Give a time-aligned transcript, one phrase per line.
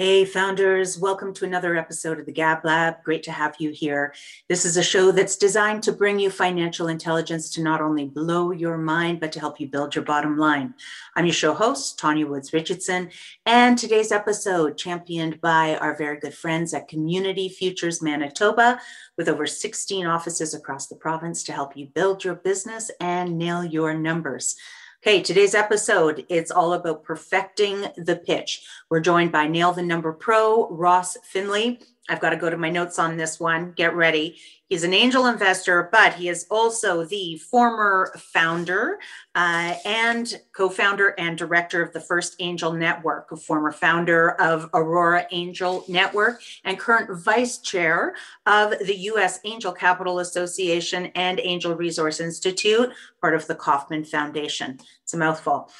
[0.00, 3.02] Hey, founders, welcome to another episode of the Gab Lab.
[3.02, 4.14] Great to have you here.
[4.48, 8.52] This is a show that's designed to bring you financial intelligence to not only blow
[8.52, 10.72] your mind, but to help you build your bottom line.
[11.16, 13.10] I'm your show host, Tanya Woods Richardson,
[13.44, 18.80] and today's episode championed by our very good friends at Community Futures Manitoba,
[19.16, 23.64] with over 16 offices across the province to help you build your business and nail
[23.64, 24.54] your numbers.
[25.00, 28.66] Okay, today's episode, it's all about perfecting the pitch.
[28.90, 31.78] We're joined by Nail the Number Pro, Ross Finlay.
[32.08, 33.72] I've got to go to my notes on this one.
[33.72, 34.38] Get ready.
[34.68, 38.98] He's an angel investor, but he is also the former founder
[39.34, 44.68] uh, and co founder and director of the First Angel Network, a former founder of
[44.74, 48.14] Aurora Angel Network, and current vice chair
[48.44, 49.40] of the U.S.
[49.44, 52.90] Angel Capital Association and Angel Resource Institute,
[53.22, 54.78] part of the Kauffman Foundation.
[55.02, 55.70] It's a mouthful.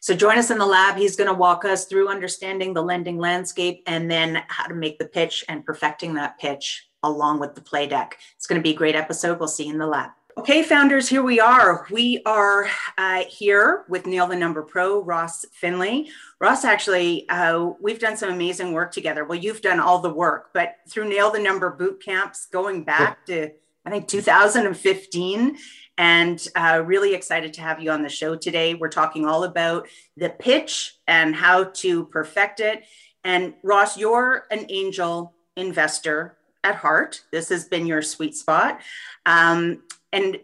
[0.00, 0.96] So join us in the lab.
[0.96, 4.98] He's going to walk us through understanding the lending landscape and then how to make
[4.98, 8.18] the pitch and perfecting that pitch along with the play deck.
[8.36, 9.38] It's going to be a great episode.
[9.38, 10.10] We'll see you in the lab.
[10.38, 11.84] Okay, founders, here we are.
[11.90, 16.10] We are uh, here with Nail the Number Pro, Ross Finlay.
[16.40, 19.24] Ross, actually, uh, we've done some amazing work together.
[19.24, 23.26] Well, you've done all the work, but through Nail the Number boot camps going back
[23.26, 23.50] to,
[23.84, 25.58] I think, 2015
[25.98, 28.74] and uh, really excited to have you on the show today.
[28.74, 32.84] We're talking all about the pitch and how to perfect it.
[33.24, 37.22] And Ross, you're an angel investor at heart.
[37.32, 38.80] This has been your sweet spot.
[39.26, 39.82] Um,
[40.12, 40.38] and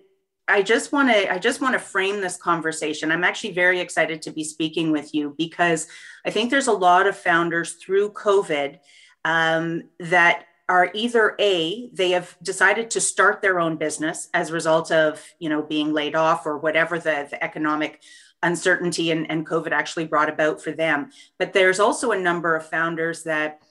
[0.48, 3.10] I just want to I just want to frame this conversation.
[3.10, 5.86] I'm actually very excited to be speaking with you because
[6.27, 8.78] I think there's a lot of founders through COVID
[9.25, 14.55] um, that are either a they have decided to start their own business as a
[14.55, 18.03] result of you know being laid off or whatever the, the economic
[18.43, 21.11] uncertainty and, and covid actually brought about for them.
[21.38, 23.62] But there's also a number of founders that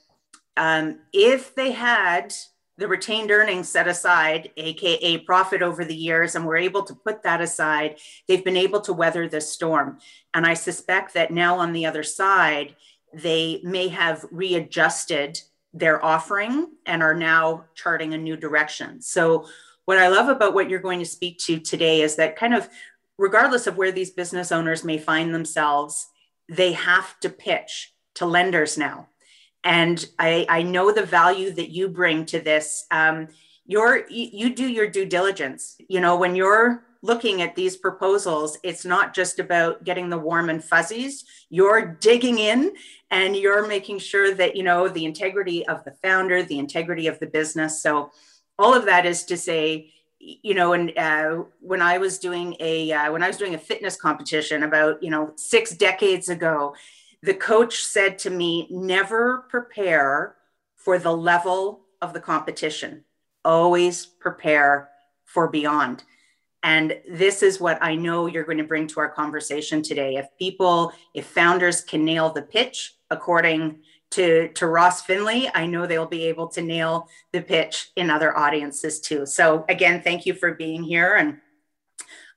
[0.56, 2.32] um, if they had
[2.76, 7.22] the retained earnings set aside aka profit over the years and were able to put
[7.22, 7.98] that aside
[8.28, 9.98] they've been able to weather this storm.
[10.32, 12.76] And i suspect that now on the other side
[13.12, 15.40] they may have readjusted
[15.74, 19.02] their offering and are now charting a new direction.
[19.02, 19.46] So,
[19.84, 22.70] what I love about what you're going to speak to today is that kind of
[23.18, 26.06] regardless of where these business owners may find themselves,
[26.48, 29.08] they have to pitch to lenders now.
[29.62, 32.86] And I, I know the value that you bring to this.
[32.90, 33.28] Um,
[33.66, 35.76] you're, you do your due diligence.
[35.88, 40.48] You know, when you're looking at these proposals, it's not just about getting the warm
[40.48, 41.24] and fuzzies.
[41.50, 42.74] You're digging in
[43.10, 47.18] and you're making sure that, you know, the integrity of the founder, the integrity of
[47.20, 47.82] the business.
[47.82, 48.10] So,
[48.58, 52.92] all of that is to say, you know, and uh, when I was doing a
[52.92, 56.74] uh, when I was doing a fitness competition about you know six decades ago,
[57.22, 60.36] the coach said to me, "Never prepare
[60.76, 63.04] for the level of the competition.
[63.44, 64.90] Always prepare
[65.24, 66.04] for beyond."
[66.64, 70.16] And this is what I know you're going to bring to our conversation today.
[70.16, 73.80] If people, if founders can nail the pitch according
[74.12, 78.36] to, to Ross Finlay, I know they'll be able to nail the pitch in other
[78.36, 79.26] audiences too.
[79.26, 81.38] So, again, thank you for being here and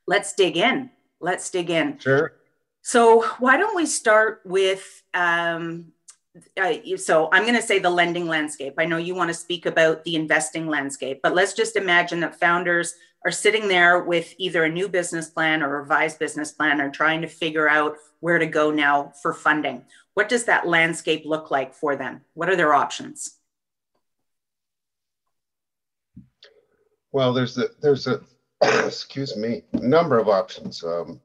[0.08, 0.90] let's dig in.
[1.22, 1.98] Let's dig in.
[1.98, 2.34] Sure.
[2.82, 5.94] So, why don't we start with um,
[6.98, 8.76] so I'm going to say the lending landscape.
[8.78, 12.40] I know you want to speak about the investing landscape, but let's just imagine that
[12.40, 16.80] founders are sitting there with either a new business plan or a revised business plan
[16.80, 19.84] or trying to figure out where to go now for funding.
[20.14, 22.22] What does that landscape look like for them?
[22.34, 23.38] What are their options?
[27.12, 28.22] Well, there's a there's a
[28.86, 30.84] excuse me number of options.
[30.84, 31.20] Um,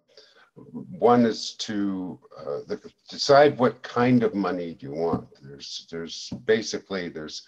[0.55, 5.27] one is to uh, the, decide what kind of money you want.
[5.43, 7.43] There's there's basically there's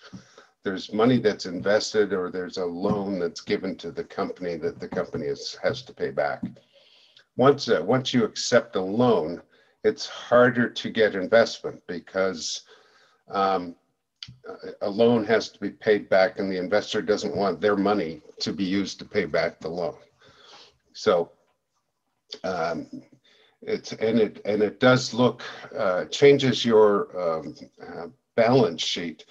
[0.62, 4.88] there's money that's invested or there's a loan that's given to the company that the
[4.88, 6.43] company is, has to pay back.
[7.37, 9.43] Once uh, once you accept a loan,
[9.82, 12.62] it's harder to get investment because
[13.31, 13.75] um,
[14.81, 18.52] a loan has to be paid back and the investor doesn't want their money to
[18.52, 19.96] be used to pay back the loan.
[20.94, 21.32] So
[22.42, 23.02] um,
[23.62, 25.42] it's and it and it does look
[25.76, 26.88] uh, changes your
[27.20, 29.25] um, uh, balance sheet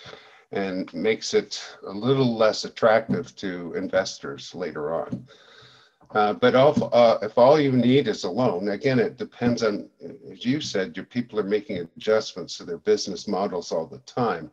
[0.51, 5.27] and makes it a little less attractive to investors later on.
[6.11, 9.89] Uh, but if, uh, if all you need is a loan, again, it depends on,
[10.31, 14.51] as you said, your people are making adjustments to their business models all the time,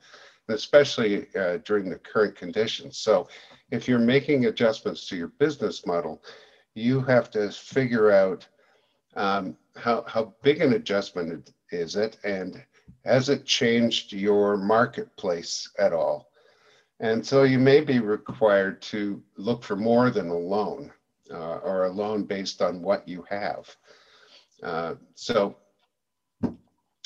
[0.49, 2.97] and especially uh, during the current conditions.
[2.97, 3.29] So
[3.71, 6.23] if you're making adjustments to your business model,
[6.75, 8.47] you have to figure out
[9.17, 12.63] um, how, how big an adjustment is it and
[13.05, 16.31] has it changed your marketplace at all?
[17.01, 20.93] And so you may be required to look for more than a loan
[21.31, 23.75] uh, or a loan based on what you have.
[24.63, 25.57] Uh, so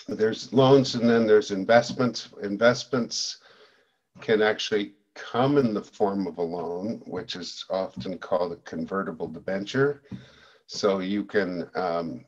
[0.09, 2.29] there's loans and then there's investments.
[2.43, 3.39] Investments
[4.21, 9.29] can actually come in the form of a loan, which is often called a convertible
[9.29, 10.03] debenture.
[10.67, 12.25] So you can, um,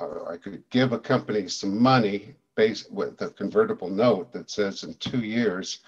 [0.00, 4.82] uh, I could give a company some money based with a convertible note that says
[4.82, 5.80] in two years,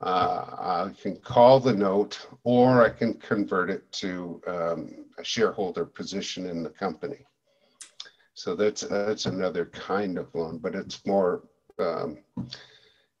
[0.00, 5.84] uh, I can call the note or I can convert it to um, a shareholder
[5.84, 7.24] position in the company.
[8.34, 11.44] So that's that's another kind of loan, but it's more
[11.78, 12.18] um,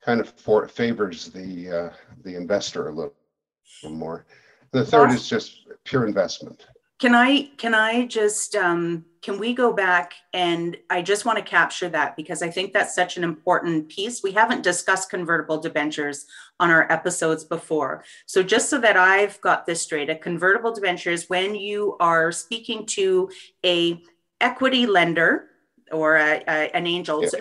[0.04, 1.90] kind of for, favors the uh,
[2.24, 3.14] the investor a little,
[3.84, 4.26] more.
[4.72, 6.66] The third is just pure investment.
[7.00, 11.44] Can I can I just um, can we go back and I just want to
[11.44, 14.22] capture that because I think that's such an important piece.
[14.22, 16.26] We haven't discussed convertible debentures
[16.60, 18.04] on our episodes before.
[18.26, 22.30] So just so that I've got this straight, a convertible debenture is when you are
[22.30, 23.28] speaking to
[23.64, 24.02] a
[24.40, 25.48] equity lender
[25.90, 27.22] or a, a, an angel.
[27.22, 27.40] Yeah.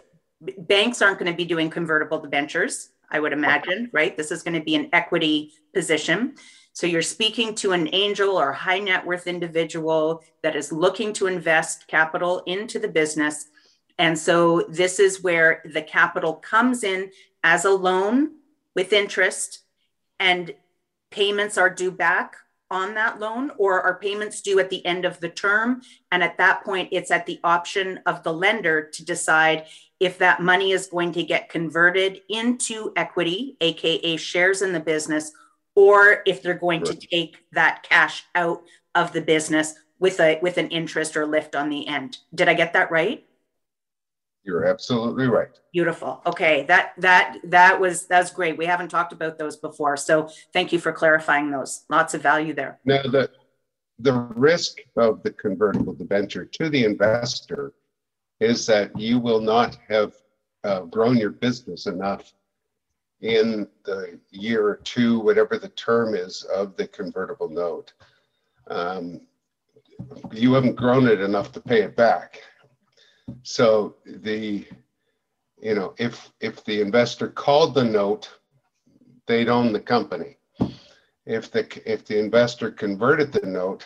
[0.58, 4.18] Banks aren't going to be doing convertible debentures, I would imagine, right?
[4.18, 6.36] This is going to be an equity position.
[6.74, 11.28] So you're speaking to an angel or high net worth individual that is looking to
[11.28, 13.48] invest capital into the business.
[14.00, 17.12] And so this is where the capital comes in
[17.44, 18.32] as a loan
[18.76, 19.60] with interest
[20.20, 20.56] and
[21.12, 22.38] payments are due back
[22.72, 25.82] on that loan or are payments due at the end of the term
[26.12, 29.66] and at that point it's at the option of the lender to decide
[30.00, 35.32] if that money is going to get converted into equity aka shares in the business
[35.76, 37.00] or if they're going right.
[37.00, 38.64] to take that cash out
[38.96, 42.18] of the business with a with an interest or lift on the end.
[42.36, 43.26] Did I get that right?
[44.44, 45.58] You're absolutely right.
[45.72, 46.22] Beautiful.
[46.26, 48.58] Okay, that that that was that's great.
[48.58, 51.86] We haven't talked about those before, so thank you for clarifying those.
[51.90, 52.80] Lots of value there.
[52.84, 53.30] Now the
[54.00, 57.74] the risk of the convertible debenture to the investor
[58.42, 60.14] is that you will not have
[60.66, 62.34] uh, grown your business enough
[63.22, 67.94] in the year or two, whatever the term is of the convertible note.
[68.68, 69.22] Um,
[70.32, 72.42] you haven't grown it enough to pay it back.
[73.44, 74.66] So the,
[75.62, 78.30] you know, if if the investor called the note,
[79.28, 80.38] they'd own the company.
[81.26, 83.86] If the if the investor converted the note,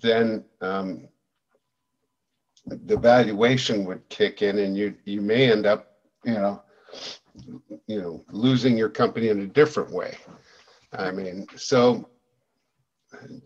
[0.00, 1.08] then um,
[2.66, 5.92] the valuation would kick in, and you you may end up,
[6.24, 6.62] you know,
[7.86, 10.16] you know, losing your company in a different way.
[10.92, 12.08] I mean, so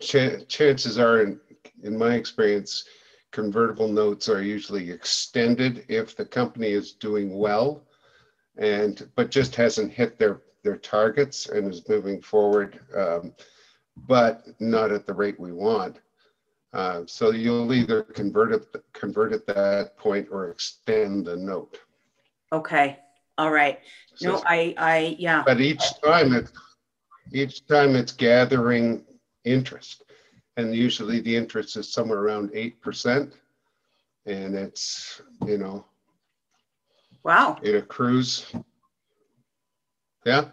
[0.00, 1.40] ch- chances are, in,
[1.82, 2.84] in my experience,
[3.32, 7.84] convertible notes are usually extended if the company is doing well,
[8.58, 13.32] and but just hasn't hit their their targets and is moving forward, um,
[14.08, 16.00] but not at the rate we want.
[16.72, 21.78] Uh, so you'll either convert it convert at that point or extend the note.
[22.52, 22.98] Okay.
[23.38, 23.80] All right.
[24.20, 25.42] No, so, I, I, yeah.
[25.46, 26.52] But each time it's,
[27.32, 29.04] each time it's gathering
[29.44, 30.04] interest.
[30.56, 33.32] And usually the interest is somewhere around 8%.
[34.26, 35.84] And it's, you know,
[37.22, 37.58] wow.
[37.62, 38.46] It accrues.
[40.24, 40.46] Yeah.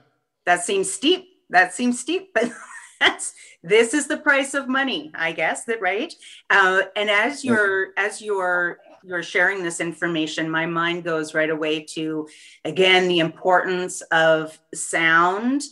[0.46, 1.27] That seems steep.
[1.50, 2.51] That seems steep, but
[3.00, 5.66] that's this is the price of money, I guess.
[5.66, 6.13] That right.
[6.50, 11.82] Uh, and as you're as you're you're sharing this information, my mind goes right away
[11.82, 12.27] to,
[12.66, 15.63] again, the importance of sound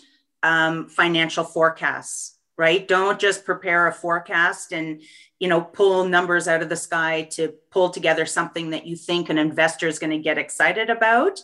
[0.44, 2.88] um, financial forecasts, right?
[2.88, 5.02] Don't just prepare a forecast and,
[5.40, 9.30] you know, pull numbers out of the sky to pull together something that you think
[9.30, 11.42] an investor is going to get excited about.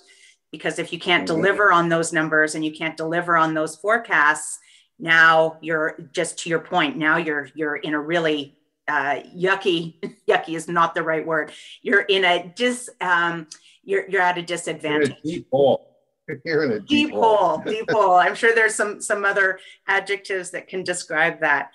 [0.51, 1.35] Because if you can't mm-hmm.
[1.35, 4.59] deliver on those numbers and you can't deliver on those forecasts,
[5.01, 8.55] now you're just to your point now you're you're in a really
[8.87, 9.95] uh, yucky
[10.29, 11.51] yucky is not the right word
[11.81, 13.47] you're in a dis um,
[13.83, 15.90] you're you're at a disadvantage a deep hole
[16.45, 20.51] you're in a deep, deep hole deep hole i'm sure there's some some other adjectives
[20.51, 21.71] that can describe that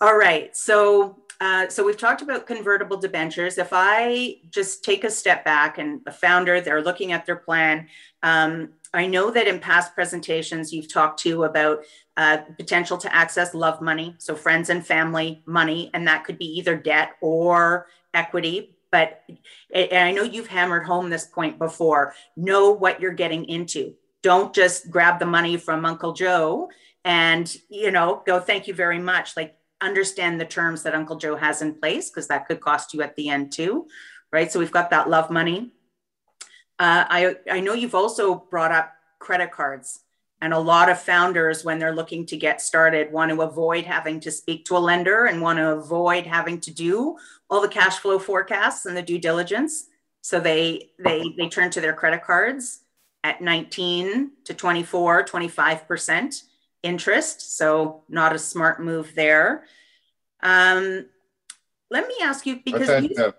[0.00, 3.58] all right so uh, so we've talked about convertible debentures.
[3.58, 7.88] If I just take a step back and the founder, they're looking at their plan.
[8.22, 11.80] Um, I know that in past presentations you've talked to about
[12.16, 16.46] uh, potential to access love money, so friends and family money, and that could be
[16.58, 18.76] either debt or equity.
[18.92, 19.24] But
[19.74, 22.14] and I know you've hammered home this point before.
[22.36, 23.94] Know what you're getting into.
[24.22, 26.70] Don't just grab the money from Uncle Joe
[27.04, 29.36] and you know go thank you very much.
[29.36, 33.02] Like understand the terms that Uncle Joe has in place because that could cost you
[33.02, 33.88] at the end too,
[34.32, 34.52] right?
[34.52, 35.72] So we've got that love money
[36.78, 40.00] Uh, I, I know you've also brought up credit cards.
[40.42, 44.18] And a lot of founders, when they're looking to get started, want to avoid having
[44.20, 47.16] to speak to a lender and want to avoid having to do
[47.48, 49.86] all the cash flow forecasts and the due diligence.
[50.20, 52.80] So they they they turn to their credit cards
[53.22, 56.42] at 19 to 24, 25%
[56.82, 57.56] interest.
[57.56, 59.64] So not a smart move there.
[60.42, 61.06] Um,
[61.88, 63.30] let me ask you because had, you, uh,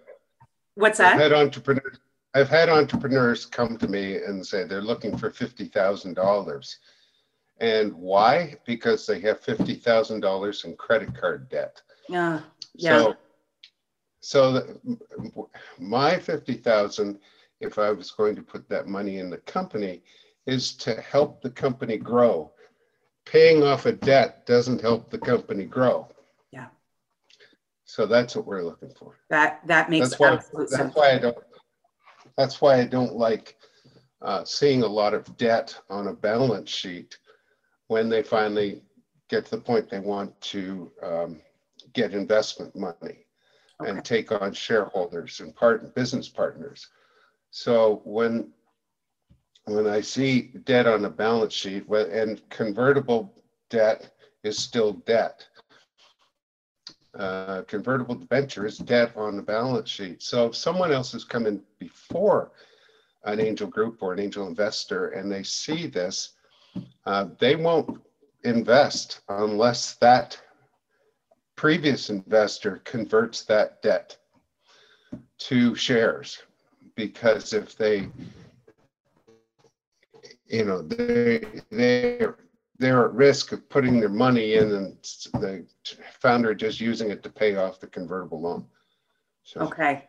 [0.76, 1.16] what's that?
[1.16, 2.00] I've had entrepreneurs.
[2.34, 6.80] I've had entrepreneurs come to me and say they're looking for fifty thousand dollars,
[7.60, 8.56] and why?
[8.66, 11.82] Because they have fifty thousand dollars in credit card debt.
[12.10, 12.42] Yeah.
[12.76, 12.98] Yeah.
[12.98, 13.16] So,
[14.20, 15.48] so the,
[15.80, 17.20] my fifty thousand,
[17.60, 20.02] if I was going to put that money in the company,
[20.46, 22.52] is to help the company grow.
[23.26, 26.10] Paying off a debt doesn't help the company grow.
[26.52, 26.68] Yeah.
[27.86, 29.18] So that's what we're looking for.
[29.30, 30.96] That that makes that's why, absolute that's sense.
[30.96, 31.38] why I don't.
[32.38, 33.56] That's why I don't like
[34.22, 37.18] uh, seeing a lot of debt on a balance sheet
[37.88, 38.82] when they finally
[39.30, 41.42] get to the point they want to um,
[41.94, 43.26] get investment money
[43.82, 43.90] okay.
[43.90, 46.88] and take on shareholders and part business partners.
[47.52, 48.52] So when
[49.66, 53.34] when I see debt on a balance sheet and convertible
[53.70, 54.12] debt
[54.44, 55.46] is still debt
[57.18, 60.24] uh, convertible is debt on the balance sheet.
[60.24, 62.52] So if someone else has come in before
[63.26, 66.34] an angel group or an angel investor and they see this,
[67.06, 68.02] uh, they won't
[68.44, 70.40] invest unless that
[71.56, 74.18] previous investor converts that debt
[75.38, 76.42] to shares.
[76.96, 78.10] Because if they,
[80.48, 82.38] you know, they, they're
[82.80, 84.98] they're at risk of putting their money in and
[85.36, 85.66] the
[86.20, 88.66] founder just using it to pay off the convertible loan.
[89.44, 90.06] So, okay.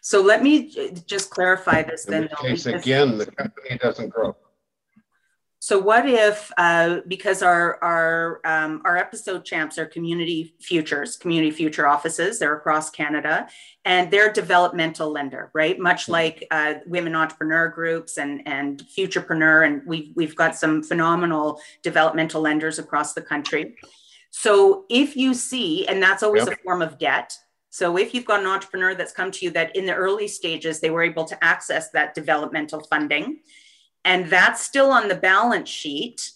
[0.00, 0.72] So let me
[1.06, 2.28] just clarify this in then.
[2.40, 4.34] case again, the company doesn't grow.
[5.66, 11.50] So what if, uh, because our our um, our episode champs are community futures, community
[11.50, 13.48] future offices, they're across Canada,
[13.84, 15.76] and they're developmental lender, right?
[15.76, 16.12] Much mm-hmm.
[16.12, 22.40] like uh, women entrepreneur groups and and Futurpreneur, and we've we've got some phenomenal developmental
[22.40, 23.74] lenders across the country.
[24.30, 26.60] So if you see, and that's always yep.
[26.60, 27.36] a form of debt.
[27.70, 30.78] So if you've got an entrepreneur that's come to you that in the early stages
[30.78, 33.40] they were able to access that developmental funding
[34.06, 36.30] and that's still on the balance sheet,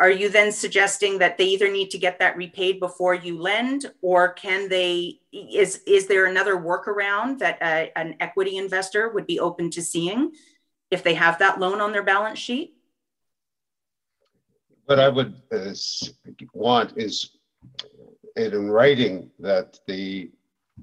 [0.00, 3.92] are you then suggesting that they either need to get that repaid before you lend
[4.02, 9.38] or can they is is there another workaround that a, an equity investor would be
[9.38, 10.32] open to seeing
[10.90, 12.74] if they have that loan on their balance sheet?
[14.86, 15.72] What i would uh,
[16.52, 17.36] want is
[18.34, 20.32] it in writing that the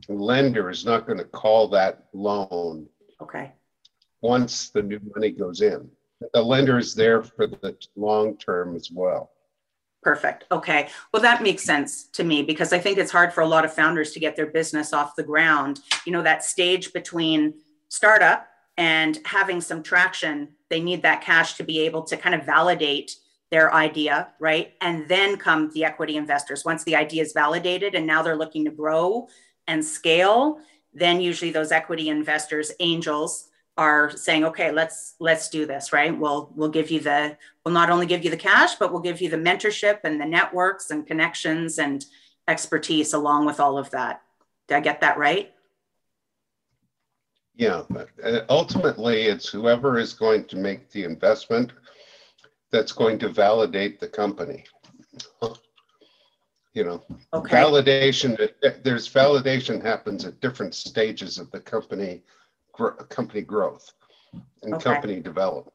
[0.08, 2.88] lender is not going to call that loan
[3.20, 3.52] okay.
[4.22, 5.92] once the new money goes in
[6.34, 9.32] the lender is there for the long term as well.
[10.04, 10.46] Perfect.
[10.52, 10.90] Okay.
[11.14, 13.74] Well, that makes sense to me because I think it's hard for a lot of
[13.74, 15.82] founders to get their business off the ground.
[16.06, 17.54] You know, that stage between
[17.90, 18.48] startup
[18.78, 23.16] and having some traction, they need that cash to be able to kind of validate
[23.52, 24.74] their idea, right?
[24.82, 26.66] And then come the equity investors.
[26.66, 29.28] Once the idea is validated and now they're looking to grow
[29.68, 30.60] and scale,
[30.94, 36.18] then usually those equity investors, angels, are saying okay let's let's do this right?
[36.18, 39.22] We'll we'll give you the we'll not only give you the cash but we'll give
[39.22, 42.06] you the mentorship and the networks and connections and
[42.48, 44.22] expertise along with all of that.
[44.68, 45.54] Did i get that right?
[47.56, 47.84] Yeah
[48.24, 51.72] uh, ultimately it's whoever is going to make the investment
[52.72, 54.66] that's going to validate the company.
[56.74, 57.54] You know okay.
[57.54, 58.38] validation
[58.82, 62.24] there's validation happens at different stages of the company
[63.10, 63.92] company growth
[64.64, 64.84] and okay.
[64.84, 65.74] company development.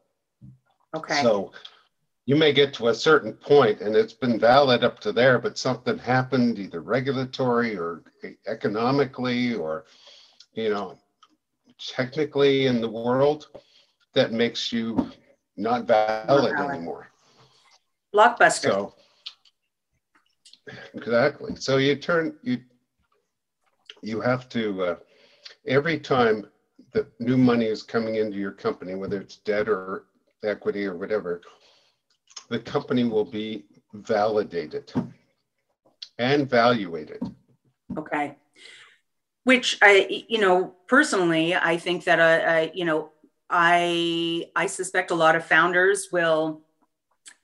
[0.94, 1.22] Okay.
[1.22, 1.52] So
[2.26, 5.58] you may get to a certain point and it's been valid up to there, but
[5.58, 8.02] something happened either regulatory or
[8.46, 9.84] economically or,
[10.54, 10.98] you know,
[11.78, 13.48] technically in the world
[14.14, 15.10] that makes you
[15.56, 16.74] not valid, not valid.
[16.74, 17.08] anymore.
[18.14, 18.62] Blockbuster.
[18.62, 18.94] So
[20.94, 21.56] exactly.
[21.56, 22.58] So you turn you
[24.02, 24.96] you have to uh,
[25.66, 26.46] every time
[26.96, 30.06] that new money is coming into your company, whether it's debt or
[30.42, 31.42] equity or whatever,
[32.48, 34.90] the company will be validated
[36.18, 37.20] and valuated.
[37.98, 38.36] Okay.
[39.44, 43.10] Which I, you know, personally, I think that, uh, uh, you know,
[43.50, 46.62] I I suspect a lot of founders will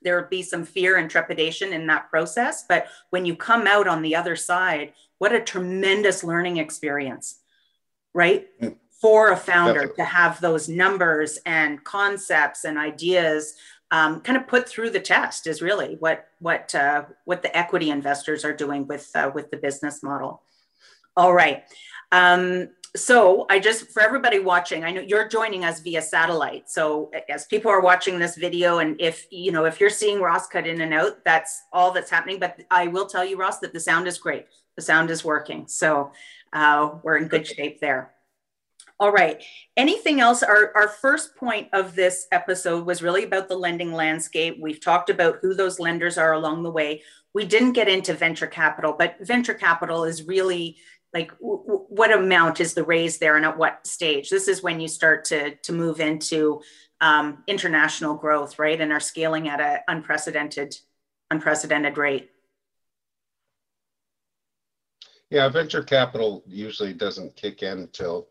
[0.01, 3.87] there will be some fear and trepidation in that process, but when you come out
[3.87, 7.39] on the other side, what a tremendous learning experience,
[8.13, 8.47] right?
[8.59, 9.95] Mm for a founder Definitely.
[9.97, 13.55] to have those numbers and concepts and ideas
[13.91, 17.89] um, kind of put through the test is really what what uh, what the equity
[17.89, 20.41] investors are doing with uh, with the business model.
[21.17, 21.63] All right.
[22.13, 26.69] Um, so I just for everybody watching, I know you're joining us via satellite.
[26.69, 30.47] So as people are watching this video, and if you know if you're seeing Ross
[30.47, 32.39] cut in and out, that's all that's happening.
[32.39, 34.45] But I will tell you, Ross, that the sound is great.
[34.77, 35.67] The sound is working.
[35.67, 36.13] So
[36.53, 38.12] uh, we're in good shape there.
[38.99, 39.43] All right.
[39.75, 40.43] Anything else?
[40.43, 44.57] Our, our first point of this episode was really about the lending landscape.
[44.61, 47.01] We've talked about who those lenders are along the way.
[47.33, 50.77] We didn't get into venture capital, but venture capital is really
[51.13, 54.29] like w- what amount is the raise there and at what stage?
[54.29, 56.61] This is when you start to, to move into
[57.01, 58.79] um, international growth, right?
[58.79, 60.77] And are scaling at an unprecedented,
[61.29, 62.29] unprecedented rate.
[65.29, 68.27] Yeah, venture capital usually doesn't kick in until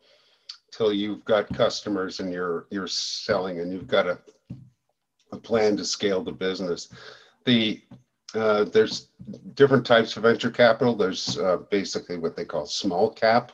[0.72, 4.18] till you've got customers and you're you're selling and you've got a
[5.32, 6.88] a plan to scale the business.
[7.44, 7.80] The
[8.34, 9.08] uh, there's
[9.54, 10.94] different types of venture capital.
[10.94, 13.52] There's uh, basically what they call small cap.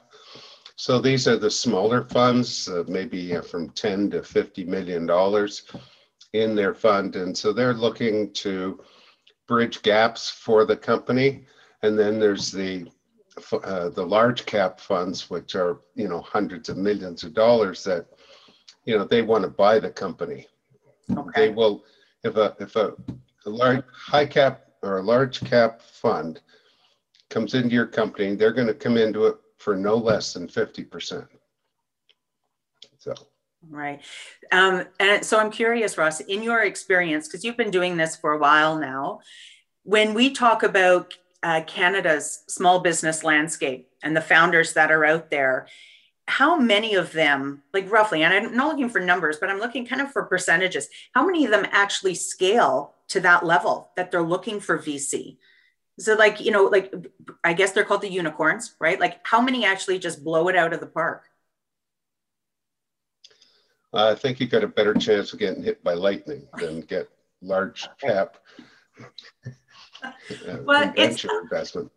[0.77, 5.65] So these are the smaller funds, uh, maybe from 10 to 50 million dollars
[6.35, 8.81] in their fund, and so they're looking to
[9.49, 11.45] bridge gaps for the company.
[11.83, 12.87] And then there's the
[13.53, 18.07] uh, the large cap funds, which are you know hundreds of millions of dollars, that
[18.85, 20.47] you know they want to buy the company.
[21.11, 21.49] Okay.
[21.49, 21.85] They will
[22.25, 22.95] if a if a,
[23.47, 26.41] a large high cap or a large cap fund
[27.31, 30.85] comes into your company, they're going to come into it for no less than fifty
[30.85, 31.27] percent.
[32.99, 33.15] So.
[33.69, 34.01] Right.
[34.53, 38.33] Um, and so I'm curious, Ross, in your experience, because you've been doing this for
[38.33, 39.21] a while now,
[39.83, 45.31] when we talk about uh, Canada's small business landscape and the founders that are out
[45.31, 45.67] there,
[46.27, 49.87] how many of them, like roughly, and I'm not looking for numbers, but I'm looking
[49.87, 54.23] kind of for percentages, how many of them actually scale to that level that they're
[54.23, 55.39] looking for VC?
[55.99, 56.93] So, like, you know, like,
[57.43, 59.01] I guess they're called the unicorns, right?
[59.01, 61.25] Like, how many actually just blow it out of the park?
[63.93, 67.09] I think you got a better chance of getting hit by lightning than get
[67.41, 68.37] large cap
[70.65, 71.91] well, it's, investment.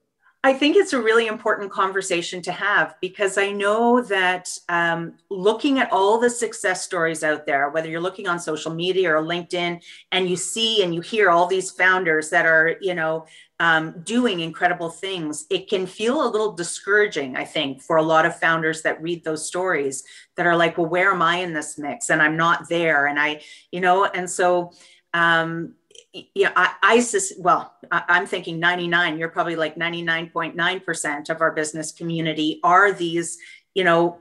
[0.44, 5.78] I think it's a really important conversation to have because I know that um, looking
[5.78, 9.84] at all the success stories out there, whether you're looking on social media or LinkedIn,
[10.12, 13.28] and you see and you hear all these founders that are, you know,
[13.60, 18.26] um, doing incredible things, it can feel a little discouraging, I think, for a lot
[18.26, 20.04] of founders that read those stories
[20.38, 22.10] that are like, well, where am I in this mix?
[22.10, 23.06] And I'm not there.
[23.06, 24.72] And I, you know, and so,
[25.14, 25.76] um,
[26.14, 31.92] yeah, I, ISIS, well, I, I'm thinking 99, you're probably like 99.9% of our business
[31.92, 33.38] community are these,
[33.74, 34.20] you know,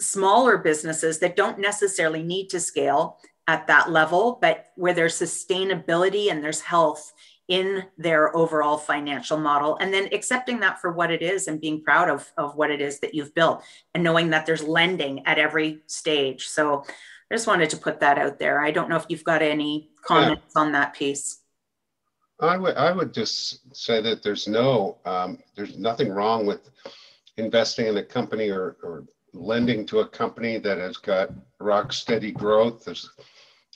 [0.00, 3.18] smaller businesses that don't necessarily need to scale
[3.48, 7.12] at that level, but where there's sustainability and there's health
[7.48, 11.80] in their overall financial model and then accepting that for what it is and being
[11.80, 13.62] proud of, of what it is that you've built
[13.94, 16.48] and knowing that there's lending at every stage.
[16.48, 16.84] So
[17.30, 18.60] i just wanted to put that out there.
[18.60, 20.62] I don't know if you've got any comments yeah.
[20.62, 21.40] on that piece
[22.40, 26.70] i would i would just say that there's no um, there's nothing wrong with
[27.36, 32.32] investing in a company or, or lending to a company that has got rock steady
[32.32, 33.10] growth is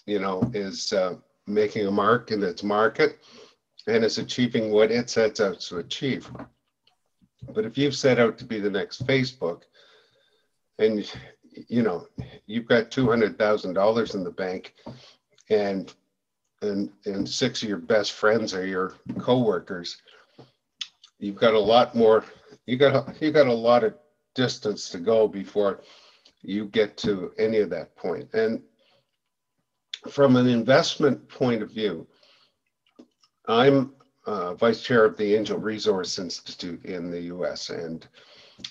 [0.06, 1.14] you know is uh,
[1.46, 3.18] making a mark in its market
[3.86, 6.30] and is achieving what it sets out to achieve.
[7.54, 9.62] But if you've set out to be the next Facebook
[10.78, 11.10] and
[11.68, 12.06] you know
[12.46, 14.74] you've got $200,000 in the bank
[15.48, 15.92] and
[16.62, 20.00] and and six of your best friends are your coworkers
[21.18, 22.24] you've got a lot more
[22.66, 23.94] you got you got a lot of
[24.34, 25.80] distance to go before
[26.42, 28.28] you get to any of that point.
[28.34, 28.62] and
[30.08, 32.06] from an investment point of view
[33.46, 33.92] I'm
[34.26, 37.70] uh, vice chair of the Angel Resource Institute in the US.
[37.70, 38.06] And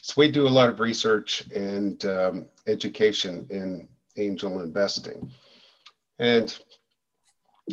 [0.01, 5.31] so we do a lot of research and um, education in angel investing.
[6.19, 6.57] And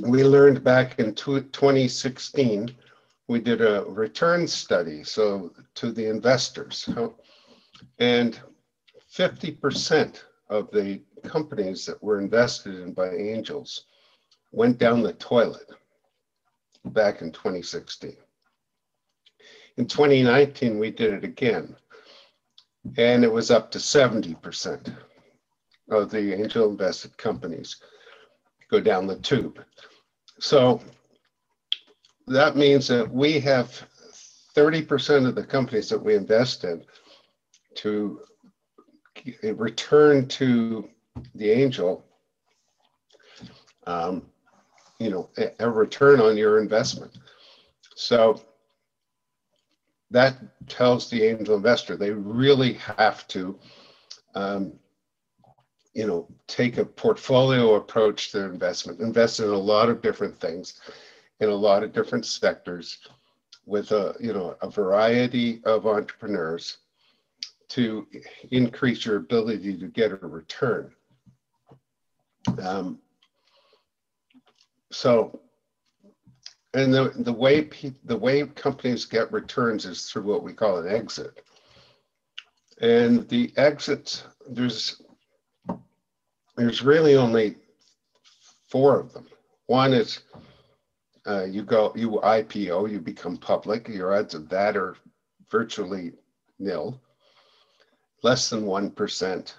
[0.02, 2.74] we learned back in 2016,
[3.28, 6.88] we did a return study, so to the investors.
[7.98, 8.38] And
[9.12, 13.86] 50% of the companies that were invested in by angels
[14.52, 15.68] went down the toilet
[16.86, 18.16] back in 2016.
[19.76, 21.74] In 2019, we did it again,
[22.96, 24.94] and it was up to 70%
[25.90, 27.76] of the angel invested companies
[28.70, 29.62] go down the tube.
[30.38, 30.80] So
[32.26, 33.86] that means that we have
[34.56, 36.82] 30% of the companies that we invest in
[37.76, 38.20] to
[39.42, 40.88] return to
[41.34, 42.04] the angel,
[43.86, 44.26] um,
[44.98, 47.18] you know, a, return on your investment.
[47.94, 48.40] So
[50.10, 50.36] that
[50.68, 53.58] tells the angel investor they really have to,
[54.34, 54.72] um,
[55.96, 60.78] you know, take a portfolio approach to investment, invest in a lot of different things,
[61.40, 62.98] in a lot of different sectors,
[63.64, 66.76] with a you know a variety of entrepreneurs
[67.68, 68.06] to
[68.50, 70.92] increase your ability to get a return.
[72.62, 72.98] Um,
[74.92, 75.40] so,
[76.74, 80.76] and the, the way pe- the way companies get returns is through what we call
[80.76, 81.42] an exit.
[82.82, 85.00] And the exits, there's
[86.56, 87.56] there's really only
[88.68, 89.26] four of them.
[89.66, 90.20] One is
[91.26, 93.88] uh, you go you IPO, you become public.
[93.88, 94.96] Your odds of that are
[95.50, 96.12] virtually
[96.58, 97.00] nil
[98.22, 99.54] less than 1%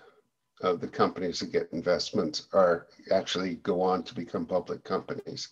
[0.62, 5.50] of the companies that get investments are actually go on to become public companies.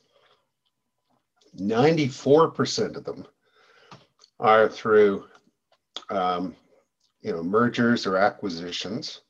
[1.57, 3.25] 94% of them
[4.39, 5.25] are through
[6.09, 6.55] um,
[7.21, 9.21] you know mergers or acquisitions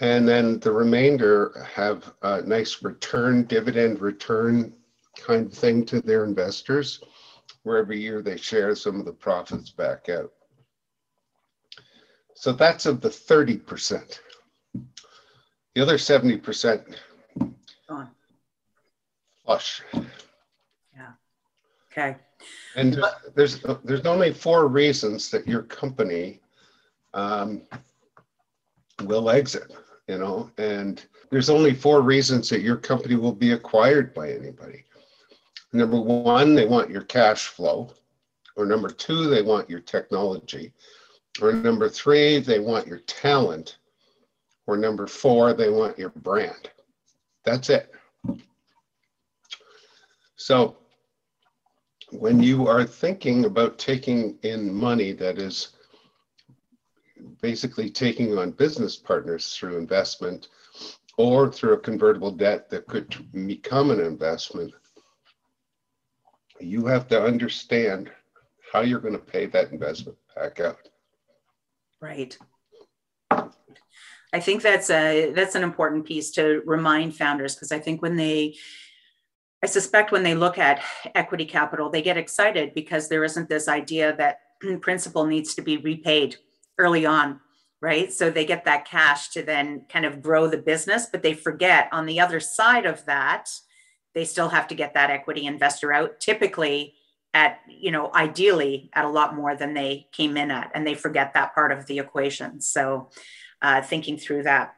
[0.00, 4.72] and then the remainder have a nice return dividend return
[5.16, 7.02] kind of thing to their investors
[7.62, 10.32] where every year they share some of the profits back out
[12.40, 14.18] so that's of the 30%.
[15.74, 16.96] The other 70%
[19.44, 19.82] flush.
[20.96, 21.12] Yeah.
[21.92, 22.16] Okay.
[22.76, 22.98] And
[23.34, 26.40] there's there's only four reasons that your company
[27.12, 27.60] um,
[29.02, 29.70] will exit,
[30.10, 34.82] you know, and there's only four reasons that your company will be acquired by anybody.
[35.72, 37.94] Number one, they want your cash flow,
[38.56, 40.72] or number two, they want your technology,
[41.40, 43.76] or number three, they want your talent.
[44.66, 46.70] Or number four, they want your brand.
[47.44, 47.92] That's it.
[50.34, 50.76] So
[52.10, 55.68] when you are thinking about taking in money that is
[57.40, 60.48] basically taking on business partners through investment
[61.16, 64.72] or through a convertible debt that could become an investment,
[66.60, 68.10] you have to understand
[68.72, 70.78] how you're going to pay that investment back out.
[72.00, 72.36] Right.
[74.32, 78.16] I think that's a that's an important piece to remind founders because I think when
[78.16, 78.56] they
[79.62, 80.82] I suspect when they look at
[81.14, 84.40] equity capital, they get excited because there isn't this idea that
[84.80, 86.36] principal needs to be repaid
[86.80, 87.40] early on,
[87.80, 88.12] right?
[88.12, 91.88] So they get that cash to then kind of grow the business, but they forget
[91.92, 93.50] on the other side of that,
[94.14, 96.18] they still have to get that equity investor out.
[96.18, 96.94] Typically,
[97.32, 100.94] at you know ideally at a lot more than they came in at and they
[100.94, 103.08] forget that part of the equation so
[103.62, 104.74] uh, thinking through that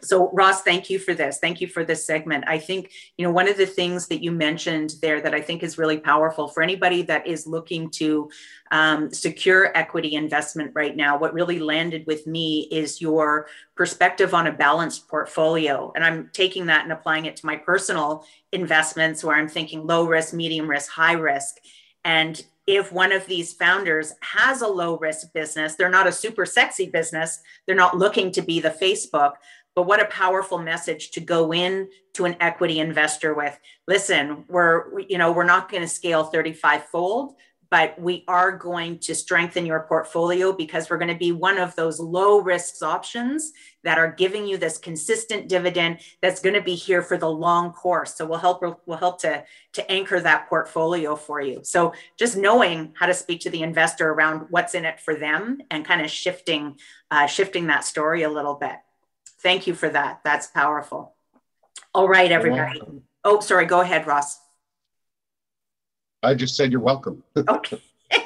[0.00, 1.38] so ross thank you for this.
[1.38, 2.44] Thank you for this segment.
[2.46, 5.62] I think you know one of the things that you mentioned there that i think
[5.62, 8.30] is really powerful for anybody that is looking to
[8.70, 14.46] um, secure equity investment right now what really landed with me is your perspective on
[14.46, 15.92] a balanced portfolio.
[15.94, 20.06] And i'm taking that and applying it to my personal investments where i'm thinking low
[20.06, 21.56] risk medium risk high risk.
[22.04, 26.46] And if one of these founders has a low risk business, they're not a super
[26.46, 29.32] sexy business, they're not looking to be the Facebook,
[29.74, 33.58] but what a powerful message to go in to an equity investor with.
[33.86, 37.34] Listen we're you know we're not going to scale 35 fold
[37.72, 41.74] but we are going to strengthen your portfolio because we're going to be one of
[41.74, 46.74] those low risks options that are giving you this consistent dividend that's going to be
[46.74, 48.14] here for the long course.
[48.14, 51.60] So we'll help we'll help to to anchor that portfolio for you.
[51.62, 55.62] So just knowing how to speak to the investor around what's in it for them
[55.70, 56.76] and kind of shifting
[57.10, 58.76] uh, shifting that story a little bit
[59.42, 60.20] Thank you for that.
[60.24, 61.14] That's powerful.
[61.94, 62.80] All right, everybody.
[63.24, 63.66] Oh, sorry.
[63.66, 64.40] Go ahead, Ross.
[66.22, 67.22] I just said you're welcome.
[67.36, 67.80] okay.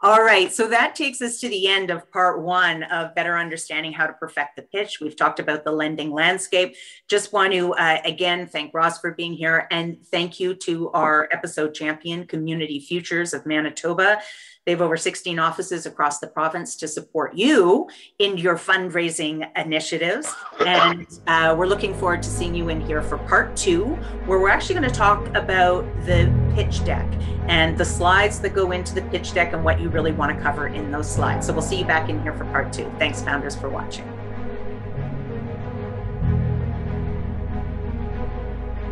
[0.00, 3.92] All right, so that takes us to the end of part one of better understanding
[3.92, 5.00] how to perfect the pitch.
[5.00, 6.76] We've talked about the lending landscape.
[7.08, 11.28] Just want to uh, again thank Ross for being here and thank you to our
[11.32, 14.20] episode champion, Community Futures of Manitoba.
[14.68, 20.30] They have over 16 offices across the province to support you in your fundraising initiatives.
[20.60, 23.86] And uh, we're looking forward to seeing you in here for part two,
[24.26, 27.10] where we're actually going to talk about the pitch deck
[27.48, 30.42] and the slides that go into the pitch deck and what you really want to
[30.42, 31.46] cover in those slides.
[31.46, 32.92] So we'll see you back in here for part two.
[32.98, 34.17] Thanks, founders, for watching.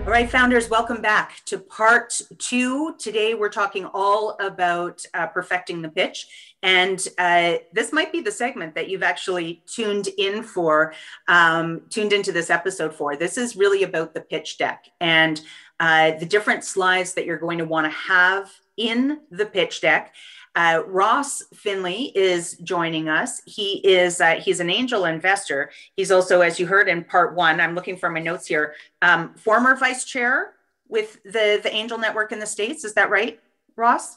[0.07, 2.95] All right, founders, welcome back to part two.
[2.97, 6.55] Today, we're talking all about uh, perfecting the pitch.
[6.63, 10.95] And uh, this might be the segment that you've actually tuned in for,
[11.27, 13.17] um, tuned into this episode for.
[13.17, 15.41] This is really about the pitch deck and
[15.81, 20.15] uh, the different slides that you're going to want to have in the pitch deck.
[20.57, 23.43] Uh, Ross Finlay is joining us.
[23.45, 25.71] He is uh, he's an angel investor.
[25.97, 28.75] He's also, as you heard in part one, I'm looking for my notes here.
[29.03, 30.55] Um, former vice chair
[30.89, 32.85] with the the Angel Network in the states.
[32.85, 33.39] Is that right,
[33.77, 34.17] Ross?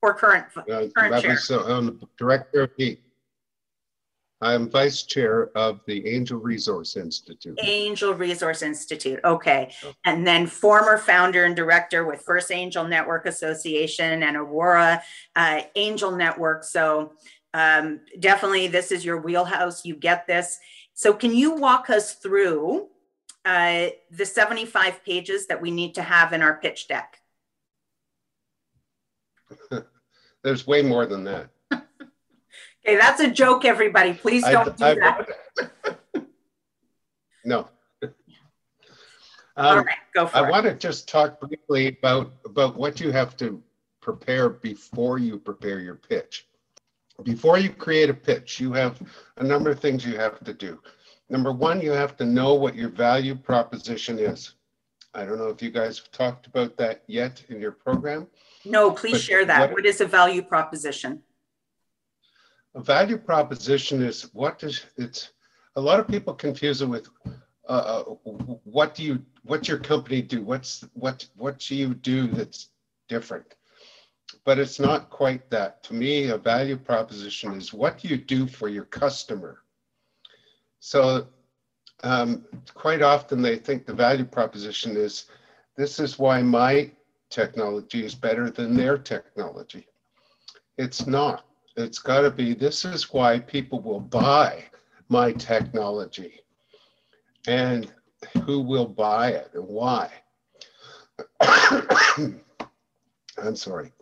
[0.00, 1.36] Or current uh, current chair?
[1.36, 2.98] So, um, director of the
[4.44, 7.58] I'm vice chair of the Angel Resource Institute.
[7.62, 9.18] Angel Resource Institute.
[9.24, 9.72] Okay.
[10.04, 15.02] And then former founder and director with First Angel Network Association and Aurora
[15.34, 16.62] uh, Angel Network.
[16.64, 17.14] So
[17.54, 19.86] um, definitely this is your wheelhouse.
[19.86, 20.58] You get this.
[20.92, 22.88] So can you walk us through
[23.46, 27.18] uh, the 75 pages that we need to have in our pitch deck?
[30.42, 31.48] There's way more than that.
[32.86, 34.12] Okay, that's a joke, everybody.
[34.12, 35.24] Please don't I, do I,
[35.64, 35.98] that.
[37.44, 37.68] no.
[38.02, 38.10] Um,
[39.56, 40.50] All right, go for I it.
[40.50, 43.62] want to just talk briefly about about what you have to
[44.02, 46.46] prepare before you prepare your pitch.
[47.22, 49.00] Before you create a pitch, you have
[49.38, 50.78] a number of things you have to do.
[51.30, 54.54] Number one, you have to know what your value proposition is.
[55.14, 58.26] I don't know if you guys have talked about that yet in your program.
[58.64, 59.60] No, please share that.
[59.60, 61.22] what, what is a value proposition?
[62.74, 65.30] A value proposition is what does it's
[65.76, 67.08] a lot of people confuse it with
[67.68, 68.02] uh, uh,
[68.64, 70.42] what do you what's your company do?
[70.42, 72.70] What's what what do you do that's
[73.08, 73.54] different?
[74.44, 75.82] But it's not quite that.
[75.84, 79.58] To me a value proposition is what do you do for your customer?
[80.80, 81.28] So
[82.02, 85.26] um, quite often they think the value proposition is
[85.76, 86.90] this is why my
[87.30, 89.86] technology is better than their technology.
[90.76, 91.44] It's not
[91.76, 94.64] it's got to be this is why people will buy
[95.08, 96.40] my technology
[97.46, 97.92] and
[98.44, 100.10] who will buy it and why.
[103.38, 103.92] I'm sorry.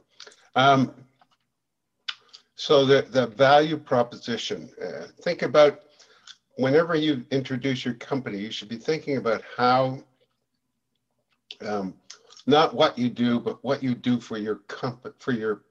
[0.55, 0.93] Um,
[2.55, 5.81] so the, the value proposition, uh, think about
[6.57, 9.99] whenever you introduce your company, you should be thinking about how,
[11.63, 11.95] um,
[12.47, 15.63] not what you do, but what you do for your company, for your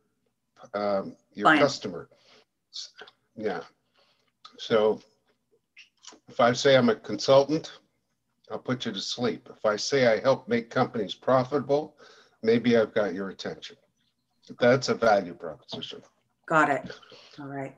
[0.74, 1.60] um, your Fine.
[1.60, 2.10] customer.
[3.36, 3.62] Yeah.
[4.58, 5.02] So
[6.28, 7.72] if I say I'm a consultant,
[8.52, 9.50] I'll put you to sleep.
[9.50, 11.96] If I say I help make companies profitable,
[12.44, 13.78] maybe I've got your attention.
[14.60, 16.02] That's a value proposition.
[16.48, 16.91] Got it.
[17.39, 17.76] All right.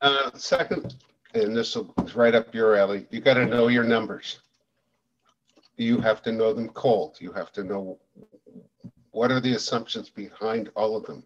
[0.00, 0.94] Uh, second,
[1.34, 4.38] and this is right up your alley, you got to know your numbers.
[5.76, 7.16] You have to know them cold.
[7.20, 7.98] You have to know
[9.10, 11.24] what are the assumptions behind all of them.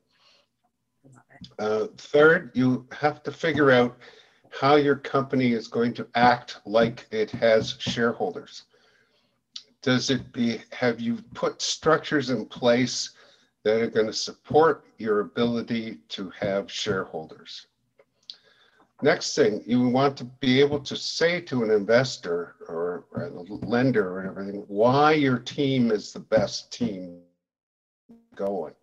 [1.59, 3.97] Uh, third, you have to figure out
[4.51, 8.65] how your company is going to act like it has shareholders.
[9.81, 13.11] Does it be, have you put structures in place
[13.65, 17.67] that are going to support your ability to have shareholders?
[19.03, 23.29] Next thing, you want to be able to say to an investor or a
[23.67, 27.21] lender or everything why your team is the best team
[28.37, 28.75] going.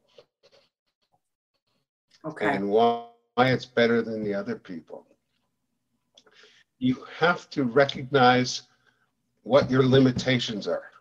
[2.30, 2.56] Okay.
[2.56, 5.06] And why, why it's better than the other people.
[6.78, 8.64] You have to recognize
[9.44, 10.92] what your limitations are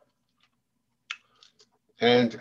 [2.00, 2.40] and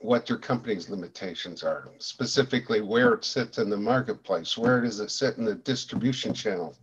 [0.00, 5.10] what your company's limitations are, specifically where it sits in the marketplace, where does it
[5.10, 6.76] sit in the distribution channel,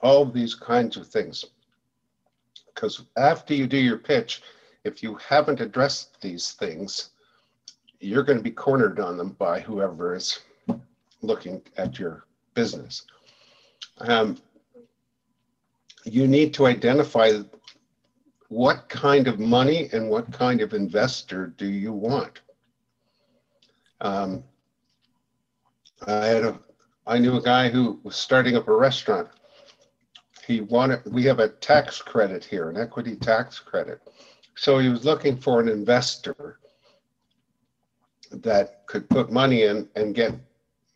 [0.00, 1.44] all of these kinds of things.
[2.72, 4.42] Because after you do your pitch,
[4.84, 7.10] if you haven't addressed these things,
[8.04, 10.40] you're going to be cornered on them by whoever is
[11.22, 13.06] looking at your business.
[13.98, 14.36] Um,
[16.04, 17.32] you need to identify
[18.48, 22.40] what kind of money and what kind of investor do you want.
[24.00, 24.44] Um,
[26.06, 26.60] I had a,
[27.06, 29.28] I knew a guy who was starting up a restaurant.
[30.46, 34.00] He wanted, we have a tax credit here, an equity tax credit.
[34.56, 36.58] So he was looking for an investor
[38.42, 40.34] that could put money in and get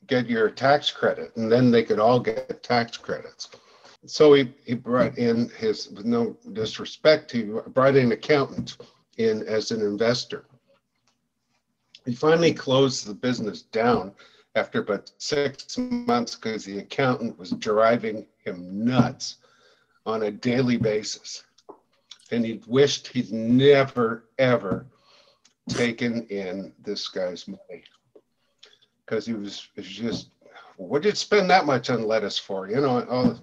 [0.07, 3.51] get your tax credit, and then they could all get tax credits.
[4.07, 8.79] So he, he brought in his, with no disrespect, he brought in an accountant
[9.19, 10.47] in as an investor.
[12.07, 14.13] He finally closed the business down
[14.55, 19.37] after about six months because the accountant was driving him nuts
[20.07, 21.45] on a daily basis.
[22.31, 24.87] And he wished he'd never, ever
[25.69, 27.85] taken in this guy's money.
[29.05, 30.31] Because he was, was just,
[30.77, 32.69] what did you spend that much on lettuce for?
[32.69, 33.39] You know, all,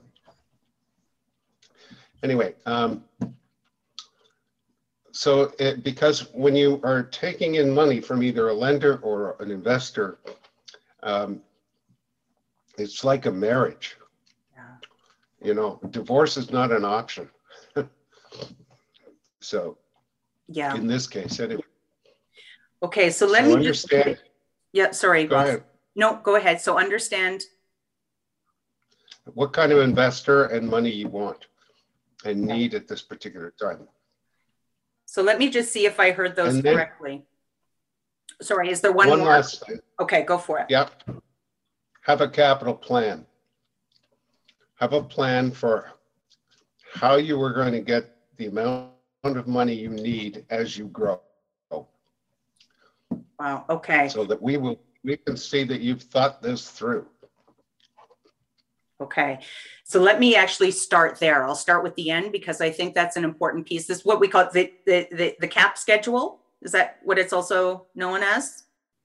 [2.24, 3.04] anyway, um,
[5.12, 9.50] so it, because when you are taking in money from either a lender or an
[9.50, 10.18] investor,
[11.04, 11.42] um,
[12.78, 13.96] it's like a marriage.
[14.54, 15.48] Yeah.
[15.48, 17.30] You know, divorce is not an option.
[19.40, 19.78] so
[20.48, 20.76] Yeah.
[20.76, 21.62] in this case, anyway.
[22.84, 24.20] Okay, so let so me just, understand.
[24.74, 25.26] yeah, sorry.
[25.26, 25.64] Go ahead.
[25.96, 26.62] No, go ahead.
[26.62, 27.44] So understand,
[29.34, 31.48] What kind of investor and money you want
[32.26, 33.88] and need at this particular time.
[35.06, 37.26] so let me just see if I heard those then- correctly.
[38.42, 39.30] Sorry, is there one One more?
[39.30, 39.80] last thing.
[40.00, 40.66] Okay, go for it.
[40.70, 40.92] Yep.
[42.02, 43.26] Have a capital plan.
[44.82, 45.92] Have a plan for
[46.94, 48.04] how you are going to get
[48.38, 48.92] the amount
[49.24, 51.22] of money you need as you grow.
[53.40, 57.06] Wow, okay, So that we will, we can see that you've thought this through.
[59.02, 59.40] okay.
[59.84, 61.46] So let me actually start there.
[61.46, 63.88] I'll start with the end because I think that's an important piece.
[63.88, 66.40] This is what we call the, the, the, the cap schedule.
[66.62, 68.64] Is that what it's also known as?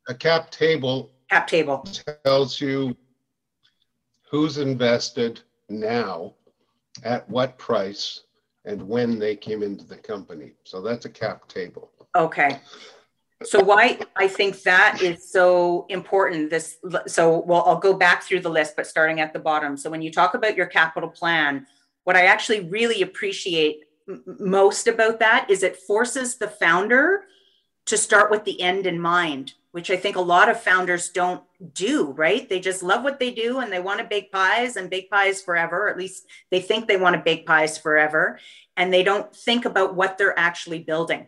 [0.08, 1.84] A cap table Cap table.
[2.24, 2.96] tells you
[4.30, 6.34] who's invested now,
[7.04, 8.22] at what price,
[8.64, 10.52] and when they came into the company.
[10.64, 11.90] So that's a cap table.
[12.16, 12.60] Okay.
[13.42, 16.76] So why I think that is so important, this,
[17.06, 19.78] so, well, I'll go back through the list, but starting at the bottom.
[19.78, 21.66] So when you talk about your capital plan,
[22.04, 27.24] what I actually really appreciate m- most about that is it forces the founder
[27.86, 31.42] to start with the end in mind, which I think a lot of founders don't
[31.72, 32.46] do, right?
[32.46, 35.40] They just love what they do and they want to bake pies and bake pies
[35.40, 35.88] forever.
[35.88, 38.38] At least they think they want to bake pies forever.
[38.76, 41.26] And they don't think about what they're actually building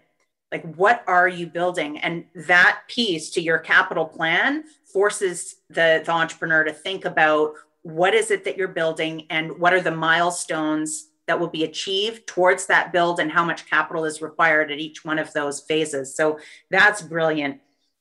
[0.53, 1.99] like what are you building?
[1.99, 8.15] And that piece to your capital plan forces the, the entrepreneur to think about what
[8.15, 12.67] is it that you're building and what are the milestones that will be achieved towards
[12.67, 16.15] that build and how much capital is required at each one of those phases.
[16.15, 16.39] So
[16.71, 17.61] that's brilliant.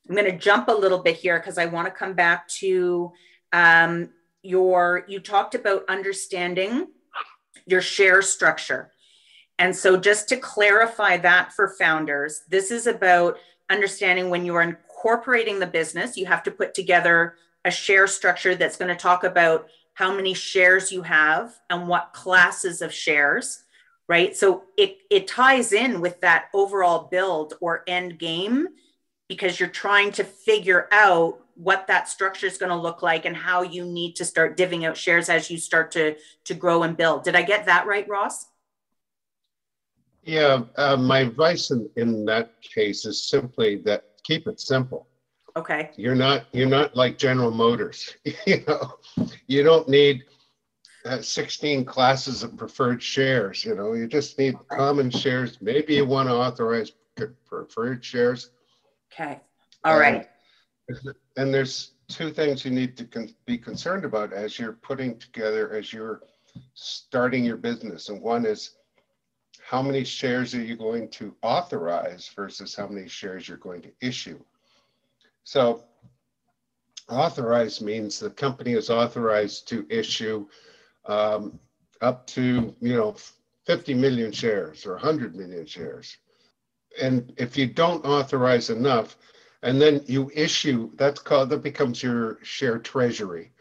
[0.10, 3.14] I'm going to jump a little bit here because i want to come back to
[3.54, 4.10] um,
[4.42, 6.88] your you talked about understanding
[7.66, 8.91] your share structure
[9.62, 13.38] and so, just to clarify that for founders, this is about
[13.70, 18.56] understanding when you are incorporating the business, you have to put together a share structure
[18.56, 23.62] that's going to talk about how many shares you have and what classes of shares,
[24.10, 24.36] right?
[24.36, 28.68] So, it, it ties in with that overall build or end game
[29.30, 33.38] because you're trying to figure out what that structure is going to look like and
[33.38, 36.98] how you need to start divvying out shares as you start to, to grow and
[36.98, 37.24] build.
[37.24, 38.48] Did I get that right, Ross?
[40.24, 45.08] Yeah, uh, my advice in, in that case is simply that keep it simple.
[45.56, 45.90] Okay.
[45.98, 48.16] You're not you're not like General Motors.
[48.46, 48.94] you know,
[49.48, 50.24] you don't need
[51.06, 53.66] uh, 16 classes of preferred shares.
[53.66, 55.58] You know, you just need common shares.
[55.62, 56.92] Maybe you want to authorize
[57.46, 58.52] preferred shares.
[59.12, 59.40] Okay.
[59.84, 60.30] All right.
[60.90, 65.18] Um, and there's two things you need to con- be concerned about as you're putting
[65.18, 66.22] together as you're
[66.74, 68.10] starting your business.
[68.10, 68.76] And one is
[69.72, 73.92] how many shares are you going to authorize versus how many shares you're going to
[74.02, 74.38] issue.
[75.46, 75.86] So
[77.08, 80.46] authorize means the company is authorized to issue
[81.06, 81.58] um,
[82.02, 83.16] up to, you know,
[83.66, 86.18] 50 million shares or 100 million shares.
[87.02, 89.16] And if you don't authorize enough,
[89.64, 93.54] and then you issue, that's called, that becomes your share treasury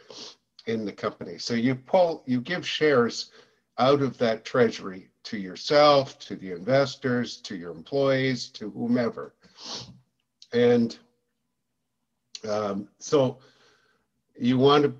[0.66, 1.38] in the company.
[1.38, 3.30] So you pull, you give shares
[3.78, 9.34] out of that treasury to yourself, to the investors, to your employees, to whomever.
[10.52, 10.98] And
[12.48, 13.38] um, so
[14.38, 14.94] you want to,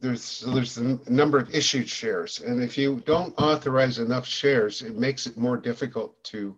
[0.00, 2.40] there's, so there's a number of issued shares.
[2.40, 6.56] And if you don't authorize enough shares, it makes it more difficult to,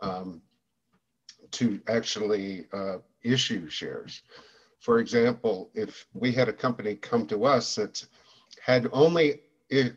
[0.00, 0.42] um,
[1.52, 4.22] to actually uh, issue shares.
[4.80, 8.04] For example, if we had a company come to us that
[8.64, 9.42] had only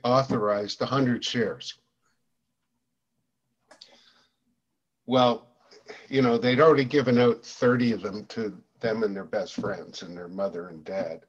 [0.03, 1.79] authorized 100 shares,
[5.05, 5.47] Well,
[6.09, 10.01] you know, they'd already given out 30 of them to them and their best friends
[10.01, 11.21] and their mother and dad.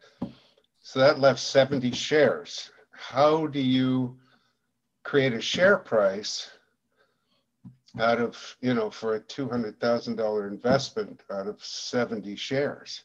[0.80, 2.70] So that left 70 shares.
[2.90, 4.16] How do you
[5.02, 6.50] create a share price
[7.98, 13.04] out of, you know, for a $200,000 investment out of 70 shares?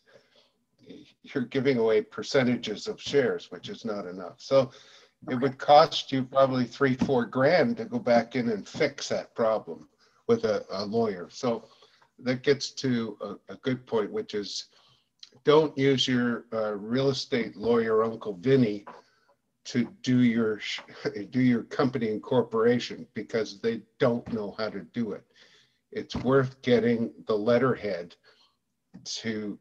[1.24, 4.36] You're giving away percentages of shares, which is not enough.
[4.38, 4.72] So
[5.30, 9.36] It would cost you probably three, four grand to go back in and fix that
[9.36, 9.88] problem
[10.32, 11.28] with a, a lawyer.
[11.30, 11.66] So
[12.20, 14.70] that gets to a, a good point, which is
[15.44, 18.86] don't use your uh, real estate lawyer, Uncle Vinny,
[19.66, 20.62] to do your
[21.32, 25.26] do your company incorporation because they don't know how to do it.
[25.92, 28.16] It's worth getting the letterhead
[29.04, 29.60] to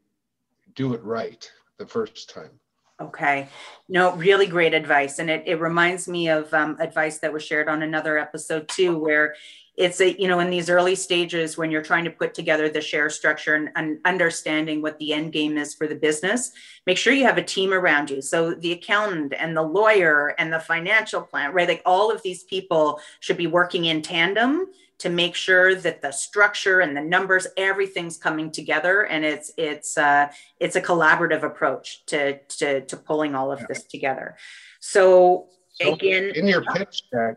[0.77, 2.61] do it right the first time.
[3.01, 3.49] Okay.
[3.89, 5.19] No, really great advice.
[5.19, 8.99] And it, it reminds me of um, advice that was shared on another episode too,
[8.99, 9.35] where
[9.77, 12.83] it's a, you know, in these early stages when you're trying to put together the
[12.83, 16.53] share structure and, and understanding what the end game is for the business,
[16.87, 18.21] make sure you have a team around you.
[18.21, 21.69] So the accountant and the lawyer and the financial plan, right?
[21.69, 24.67] Like all of these people should be working in tandem
[25.01, 29.99] to make sure that the structure and the numbers everything's coming together and it's it's
[29.99, 30.29] uh,
[30.59, 34.37] it's a collaborative approach to to, to pulling all of this together.
[34.79, 37.37] So, so again in your pitch deck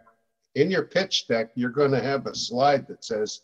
[0.56, 3.42] in your pitch deck you're going to have a slide that says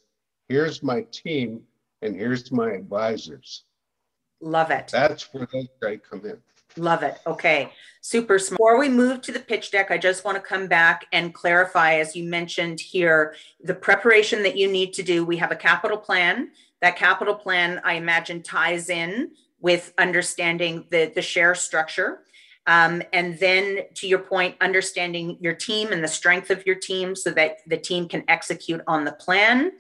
[0.47, 1.61] here's my team
[2.01, 3.63] and here's my advisors.
[4.41, 4.89] Love it.
[4.91, 6.37] That's where those guys come in
[6.77, 7.17] Love it.
[7.25, 7.71] Okay.
[8.01, 8.57] Super smart.
[8.57, 11.95] Before we move to the pitch deck, I just want to come back and clarify,
[11.95, 15.25] as you mentioned here, the preparation that you need to do.
[15.25, 16.51] We have a capital plan.
[16.81, 22.21] That capital plan, I imagine, ties in with understanding the, the share structure.
[22.67, 27.15] Um, and then, to your point, understanding your team and the strength of your team
[27.15, 29.71] so that the team can execute on the plan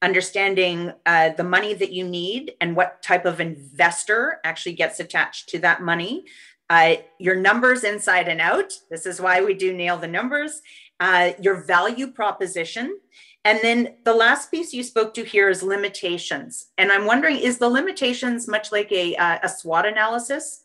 [0.00, 5.48] understanding uh, the money that you need and what type of investor actually gets attached
[5.48, 6.24] to that money.
[6.70, 8.72] Uh, your numbers inside and out.
[8.90, 10.60] This is why we do nail the numbers.
[11.00, 12.98] Uh, your value proposition.
[13.44, 16.66] And then the last piece you spoke to here is limitations.
[16.76, 20.64] And I'm wondering, is the limitations much like a, uh, a SWOT analysis?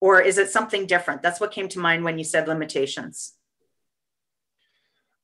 [0.00, 1.22] Or is it something different?
[1.22, 3.34] That's what came to mind when you said limitations.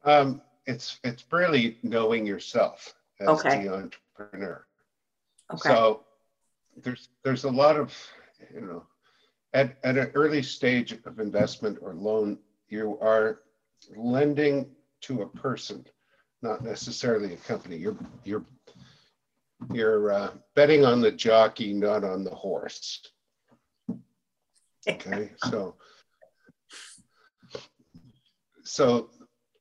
[0.04, 3.64] Um, it's it's really knowing yourself as okay.
[3.64, 4.66] the entrepreneur.
[5.52, 5.68] Okay.
[5.68, 6.04] So
[6.82, 7.94] there's there's a lot of
[8.52, 8.84] you know
[9.52, 13.40] at, at an early stage of investment or loan, you are
[13.96, 14.70] lending
[15.02, 15.84] to a person,
[16.42, 17.76] not necessarily a company.
[17.76, 18.44] You're you're
[19.72, 23.02] you're uh, betting on the jockey, not on the horse.
[24.88, 25.74] Okay, so
[28.64, 29.10] so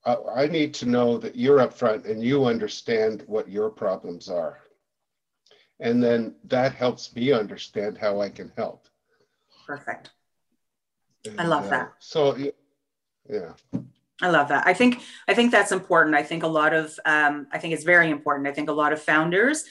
[0.06, 4.60] I need to know that you're upfront and you understand what your problems are.
[5.80, 8.88] And then that helps me understand how I can help.
[9.66, 10.12] Perfect.
[11.26, 11.94] And, I love uh, that.
[12.00, 12.36] So,
[13.30, 13.54] yeah.
[14.22, 14.68] I love that.
[14.68, 16.16] I think I think that's important.
[16.16, 18.48] I think a lot of um, I think it's very important.
[18.48, 19.66] I think a lot of founders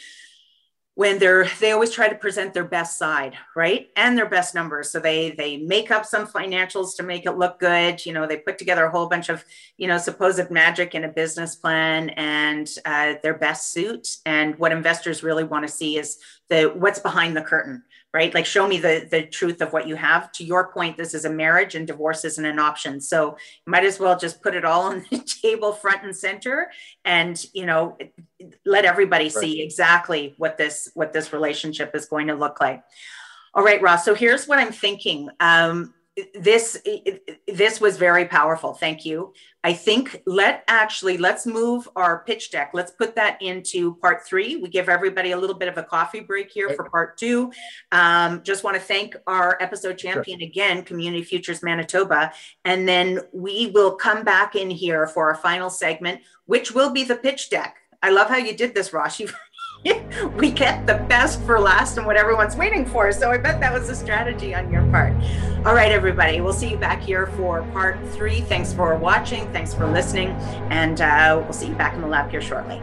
[0.99, 3.89] when they're they always try to present their best side right?
[3.95, 4.91] And their best numbers.
[4.91, 8.39] So they they make up some financials to make it look good you know they
[8.39, 9.45] put together a whole bunch of
[9.77, 14.17] you know supposed magic in a business plan and uh, their best suit.
[14.27, 16.19] And what investors really want to see is
[16.49, 17.85] the what's behind the curtain
[18.15, 18.33] right?
[18.33, 20.33] Like show me the the truth of what you have.
[20.33, 23.01] To your point, this is a marriage and divorce isn't an option.
[23.01, 23.37] So
[23.67, 26.71] you might as well just put it all on the table front and center
[27.05, 27.99] and you know
[28.65, 29.33] let everybody right.
[29.33, 32.83] see exactly what this what this relationship is going to look like.
[33.55, 34.05] All right, Ross.
[34.05, 35.29] So here's what I'm thinking.
[35.41, 35.95] Um,
[36.35, 36.79] this
[37.47, 38.75] this was very powerful.
[38.75, 39.33] Thank you.
[39.65, 42.71] I think let actually let's move our pitch deck.
[42.73, 44.57] Let's put that into part three.
[44.57, 47.53] We give everybody a little bit of a coffee break here for part two.
[47.93, 50.49] Um, just want to thank our episode champion sure.
[50.49, 52.33] again community futures manitoba.
[52.65, 57.05] And then we will come back in here for our final segment which will be
[57.05, 57.77] the pitch deck.
[58.03, 59.21] I love how you did this ross.
[59.21, 59.29] You
[60.37, 63.13] we get the best for last and what everyone's waiting for.
[63.13, 65.13] So I bet that was a strategy on your part.
[65.65, 68.41] All right, everybody, we'll see you back here for part three.
[68.43, 69.51] Thanks for watching.
[69.53, 70.31] Thanks for listening.
[70.71, 72.81] And uh, we'll see you back in the lab here shortly.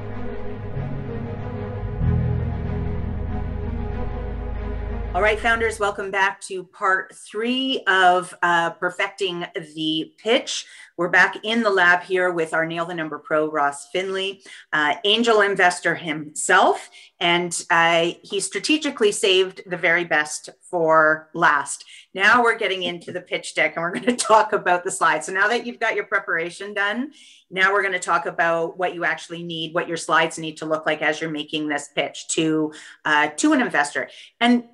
[5.16, 10.66] All right, founders, welcome back to part three of uh, perfecting the pitch.
[10.97, 14.41] We're back in the lab here with our Nail the Number Pro, Ross Finlay,
[14.74, 16.89] uh, angel investor himself,
[17.22, 21.86] and uh, he strategically saved the very best for last.
[22.13, 25.28] Now we're getting into the pitch deck and we're going to talk about the slides.
[25.28, 27.13] So now that you've got your preparation done,
[27.49, 30.66] now we're going to talk about what you actually need, what your slides need to
[30.66, 32.74] look like as you're making this pitch to
[33.05, 34.09] uh, to an investor.
[34.41, 34.66] And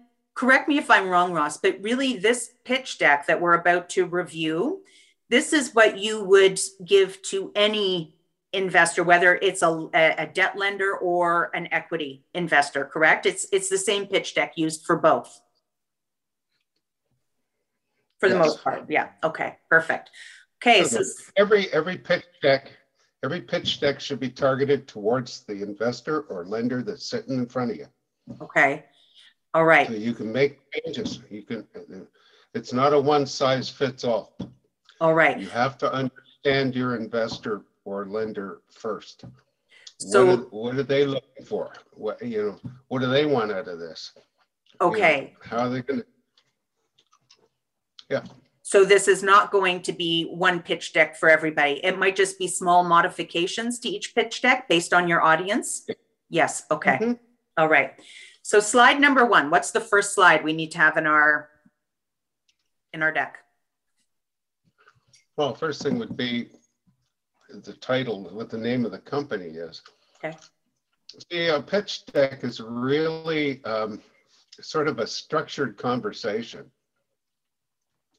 [0.41, 4.07] correct me if I'm wrong, Ross, but really this pitch deck that we're about to
[4.07, 4.81] review,
[5.29, 8.15] this is what you would give to any
[8.51, 13.27] investor, whether it's a, a debt lender or an equity investor, correct?
[13.27, 15.39] It's it's the same pitch deck used for both.
[18.19, 18.45] For the yes.
[18.47, 18.85] most part.
[18.89, 19.09] Yeah.
[19.23, 19.57] Okay.
[19.69, 20.09] Perfect.
[20.57, 21.03] Okay, so,
[21.37, 22.71] Every, every pitch deck,
[23.23, 27.69] every pitch deck should be targeted towards the investor or lender that's sitting in front
[27.69, 27.85] of you.
[28.41, 28.85] okay.
[29.53, 31.19] All right, So you can make changes.
[31.29, 31.67] You can,
[32.53, 34.37] it's not a one size fits all.
[35.01, 35.37] all right.
[35.39, 39.23] You have to understand your investor or lender first.
[39.23, 41.73] What So- are, what are they looking for?
[41.93, 44.11] What, you know, what do they want out of this?
[44.15, 46.03] You know, Okay, How are they gonna,
[48.09, 48.23] Yeah.
[48.63, 51.81] so this is not going to be one pitch deck for everybody.
[51.83, 55.85] It might just be small modifications to each pitch deck based on your audience?
[56.29, 56.97] Yes, okay.
[56.99, 57.19] Mhm.
[57.57, 57.93] All right.
[58.51, 61.47] So slide number one, what's the first slide we need to have in our
[62.91, 63.37] in our deck?
[65.37, 66.49] well, first thing would be
[67.63, 69.81] the title, what the name of the company is.
[70.17, 70.35] Okay.
[71.31, 74.01] See, a pitch deck is really um,
[74.59, 76.69] sort of a structured conversation.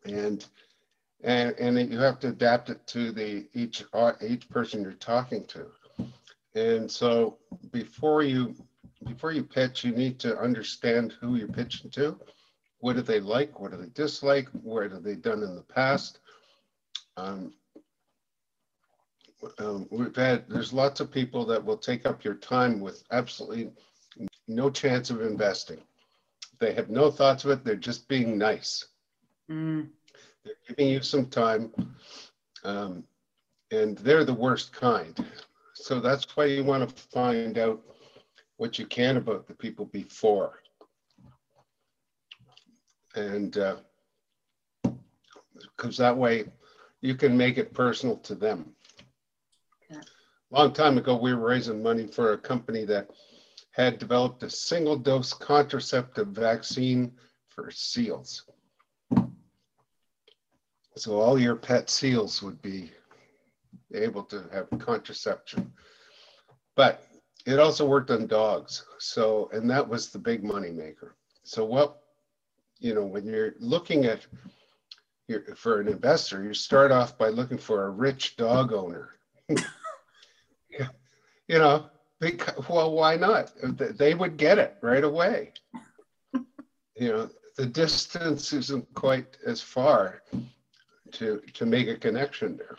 [0.07, 0.47] And,
[1.23, 3.85] and, and you have to adapt it to the, each,
[4.27, 5.67] each person you're talking to.
[6.55, 7.37] And so
[7.71, 8.55] before you,
[9.05, 12.19] before you pitch, you need to understand who you're pitching to.
[12.79, 13.61] What do they like?
[13.61, 14.49] What do they dislike?
[14.63, 16.19] What have they done in the past?
[17.17, 17.53] Um,
[19.59, 23.71] um, we've had, there's lots of people that will take up your time with absolutely
[24.49, 25.81] no chance of investing.
[26.59, 27.65] They have no thoughts of it.
[27.65, 28.87] They're just being nice.
[29.51, 29.89] Mm,
[30.45, 31.73] They're giving you some time.
[32.65, 33.05] Um,
[33.73, 35.25] and they're the worst kind.
[35.75, 37.83] So that's why you want to find out
[38.63, 40.61] what you can about the people before.
[43.17, 43.79] And uh,
[45.77, 46.45] because that way
[47.01, 48.73] you can make it personal to them.
[49.91, 50.01] Okay.
[50.53, 53.11] Long time ago, we were raising money for a company that
[53.73, 57.11] had developed a single dose contraceptive vaccine
[57.49, 58.45] for seals.
[60.97, 62.93] So all your pet seals would be
[63.93, 65.73] able to have contraception.
[66.77, 67.05] But
[67.47, 68.85] it also worked on dogs.
[68.99, 71.17] So, and that was the big money maker.
[71.43, 72.03] So what,
[72.79, 74.27] you know, when you're looking at
[75.29, 79.11] your, for an investor, you start off by looking for a rich dog owner.
[81.49, 83.53] You know, because, well, why not?
[83.77, 85.53] They would get it right away.
[86.97, 90.23] You know, the distance isn't quite as far
[91.13, 92.79] to to make a connection there.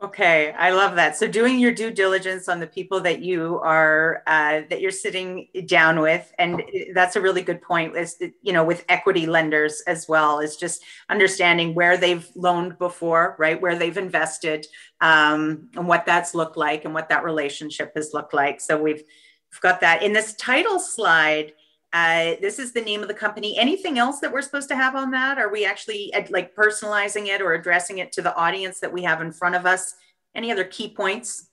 [0.00, 1.16] Okay, I love that.
[1.16, 5.48] So doing your due diligence on the people that you are uh, that you're sitting
[5.66, 6.62] down with, and
[6.94, 7.96] that's a really good point.
[7.96, 13.34] Is you know with equity lenders as well is just understanding where they've loaned before,
[13.40, 13.60] right?
[13.60, 14.68] Where they've invested,
[15.00, 18.60] um, and what that's looked like, and what that relationship has looked like.
[18.60, 21.54] So we've we've got that in this title slide.
[21.92, 23.58] Uh, this is the name of the company.
[23.58, 25.38] Anything else that we're supposed to have on that?
[25.38, 29.02] Are we actually uh, like personalizing it or addressing it to the audience that we
[29.04, 29.94] have in front of us?
[30.34, 31.48] Any other key points?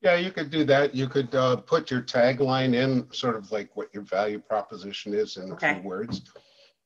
[0.00, 0.96] Yeah, you could do that.
[0.96, 5.36] You could uh, put your tagline in, sort of like what your value proposition is
[5.36, 6.22] in a few words.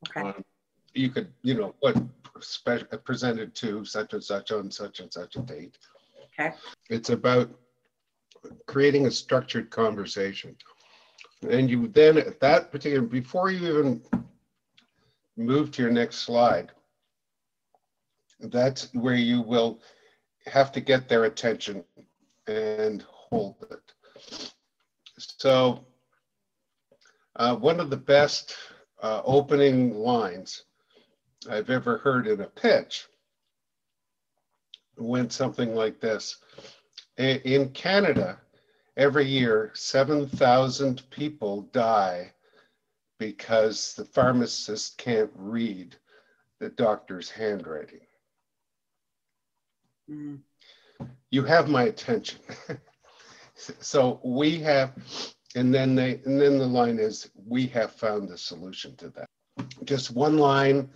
[0.08, 0.20] Okay.
[0.20, 0.44] Um,
[0.92, 1.96] You could, you know, put
[2.40, 5.78] spe- presented to such and such on such and such a date.
[6.38, 6.54] Okay.
[6.90, 7.48] It's about
[8.66, 10.54] creating a structured conversation.
[11.42, 14.02] And you then, at that particular, before you even
[15.36, 16.72] move to your next slide,
[18.40, 19.80] that's where you will
[20.46, 21.84] have to get their attention
[22.46, 23.92] and hold it.
[25.18, 25.84] So,
[27.36, 28.54] uh, one of the best
[29.02, 30.64] uh, opening lines
[31.50, 33.06] I've ever heard in a pitch
[34.96, 36.36] went something like this.
[37.18, 38.40] In Canada,
[38.96, 42.32] every year, 7,000 people die
[43.18, 45.96] because the pharmacist can't read
[46.60, 48.06] the doctor's handwriting.
[50.10, 50.40] Mm,
[51.30, 52.40] you have my attention.
[53.54, 54.92] so we have,
[55.54, 59.28] and then they, and then the line is, we have found the solution to that.
[59.84, 60.88] Just one line,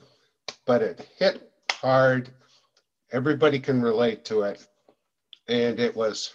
[0.67, 2.31] but it hit hard.
[3.13, 4.67] Everybody can relate to it.
[5.49, 6.35] And it was,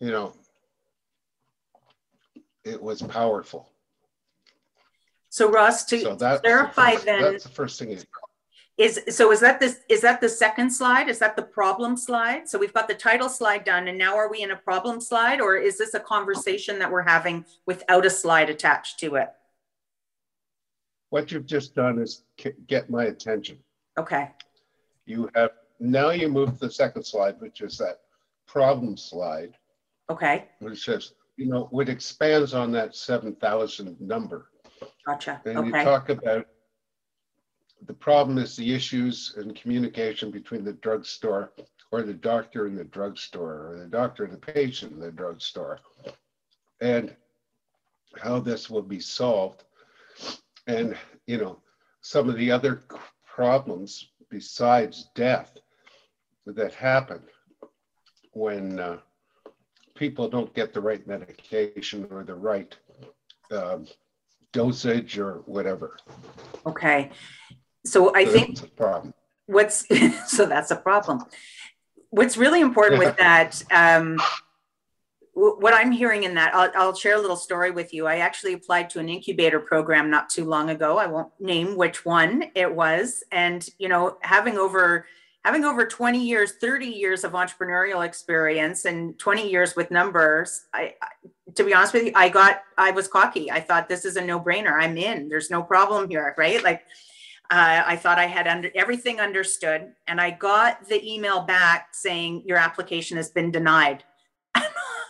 [0.00, 0.34] you know,
[2.64, 3.70] it was powerful.
[5.28, 7.90] So Ross, to So that's, the clarify first- then, that's the first thing.
[7.90, 8.06] is-
[8.78, 11.08] is so is that this is that the second slide?
[11.08, 12.46] Is that the problem slide?
[12.46, 15.40] So we've got the title slide done, and now are we in a problem slide,
[15.40, 19.30] or is this a conversation that we're having without a slide attached to it?
[21.08, 22.24] What you've just done is
[22.66, 23.58] get my attention.
[23.98, 24.30] Okay.
[25.06, 28.00] You have, now you move to the second slide, which is that
[28.46, 29.56] problem slide.
[30.10, 30.44] Okay.
[30.60, 34.50] It says, you know, which expands on that seven thousand number.
[35.06, 35.40] Gotcha.
[35.44, 36.46] And you talk about
[37.86, 41.52] the problem is the issues and communication between the drugstore
[41.92, 45.80] or the doctor and the drugstore or the doctor and the patient in the drugstore
[46.80, 47.14] and
[48.18, 49.64] how this will be solved
[50.66, 50.96] and
[51.26, 51.60] you know
[52.00, 52.82] some of the other
[53.24, 55.58] problems besides death
[56.46, 57.22] that happen
[58.32, 58.98] when uh,
[59.96, 62.76] people don't get the right medication or the right
[63.50, 63.86] um,
[64.52, 65.96] dosage or whatever.
[66.66, 67.10] Okay.
[67.84, 69.14] So I So think that's a problem.
[69.46, 69.86] what's
[70.26, 71.24] so that's a problem.
[72.10, 74.20] What's really important with that, um,
[75.34, 78.06] what I'm hearing in that, I'll, I'll share a little story with you.
[78.06, 80.96] I actually applied to an incubator program not too long ago.
[80.96, 85.06] I won't name which one it was, and you know, having over
[85.46, 90.94] having over 20 years, 30 years of entrepreneurial experience, and 20 years with numbers, I,
[91.00, 91.06] I
[91.54, 93.48] to be honest with you, I got I was cocky.
[93.50, 94.76] I thought this is a no brainer.
[94.76, 95.28] I'm in.
[95.28, 96.62] There's no problem here, right?
[96.64, 96.80] Like
[97.48, 102.42] uh, I thought I had under everything understood, and I got the email back saying
[102.44, 104.02] your application has been denied.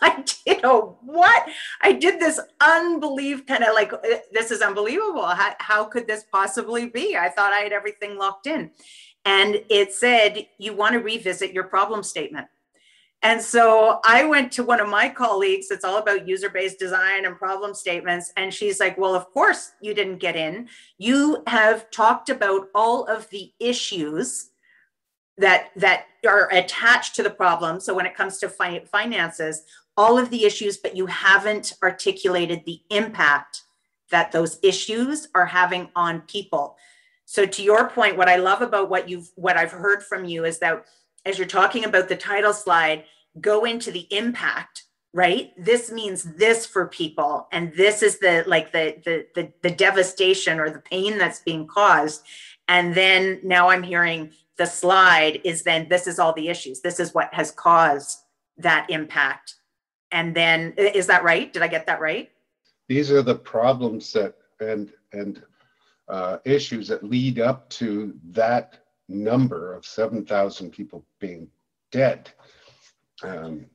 [0.01, 1.47] I did a what?
[1.81, 3.91] I did this unbelievable kind of like
[4.31, 5.25] this is unbelievable.
[5.25, 7.17] How, how could this possibly be?
[7.17, 8.69] I thought I had everything locked in,
[9.27, 12.47] and it said you want to revisit your problem statement.
[13.23, 17.25] And so I went to one of my colleagues that's all about user based design
[17.25, 18.31] and problem statements.
[18.37, 20.69] And she's like, Well, of course you didn't get in.
[20.97, 24.51] You have talked about all of the issues
[25.37, 29.63] that that are attached to the problem so when it comes to fi- finances
[29.95, 33.61] all of the issues but you haven't articulated the impact
[34.09, 36.75] that those issues are having on people
[37.29, 40.45] so to your point what i love about what you've what i've heard from you
[40.45, 40.85] is that
[41.25, 43.03] as you're talking about the title slide
[43.39, 45.51] go into the impact right?
[45.57, 50.59] This means this for people and this is the like the the the, the devastation
[50.59, 52.23] or the pain that's being caused.
[52.67, 56.81] And then now i'm hearing the slide is then this is all the issues.
[56.81, 58.19] This is what has caused
[58.57, 59.55] that impact.
[60.11, 61.51] And then is that right?
[61.51, 62.29] Did i get that right?
[62.87, 65.41] These are the problems that and and
[66.09, 68.79] uh, issues that lead up to that
[69.09, 71.49] number of 7,000 people being
[71.91, 72.29] dead
[73.23, 73.65] um,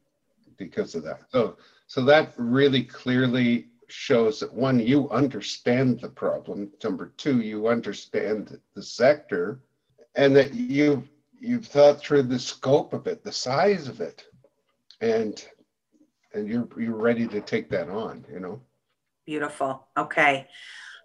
[0.56, 1.22] because of that.
[1.30, 1.56] So,
[1.86, 6.70] so that really clearly shows that one, you understand the problem.
[6.82, 9.60] Number two, you understand the sector,
[10.14, 11.08] and that you've
[11.38, 14.24] you've thought through the scope of it, the size of it,
[15.00, 15.46] and
[16.32, 18.24] and you're you're ready to take that on.
[18.32, 18.60] You know.
[19.26, 20.48] beautiful okay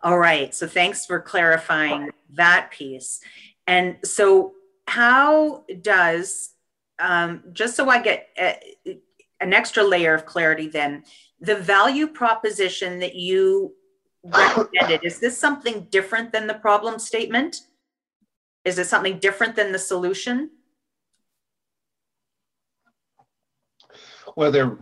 [0.03, 3.19] all right so thanks for clarifying that piece
[3.65, 4.53] and so
[4.87, 6.51] how does
[6.99, 8.55] um, just so i get a,
[9.39, 11.03] an extra layer of clarity then
[11.39, 13.73] the value proposition that you
[14.23, 17.61] recommended is this something different than the problem statement
[18.65, 20.49] is it something different than the solution
[24.35, 24.77] Well, they're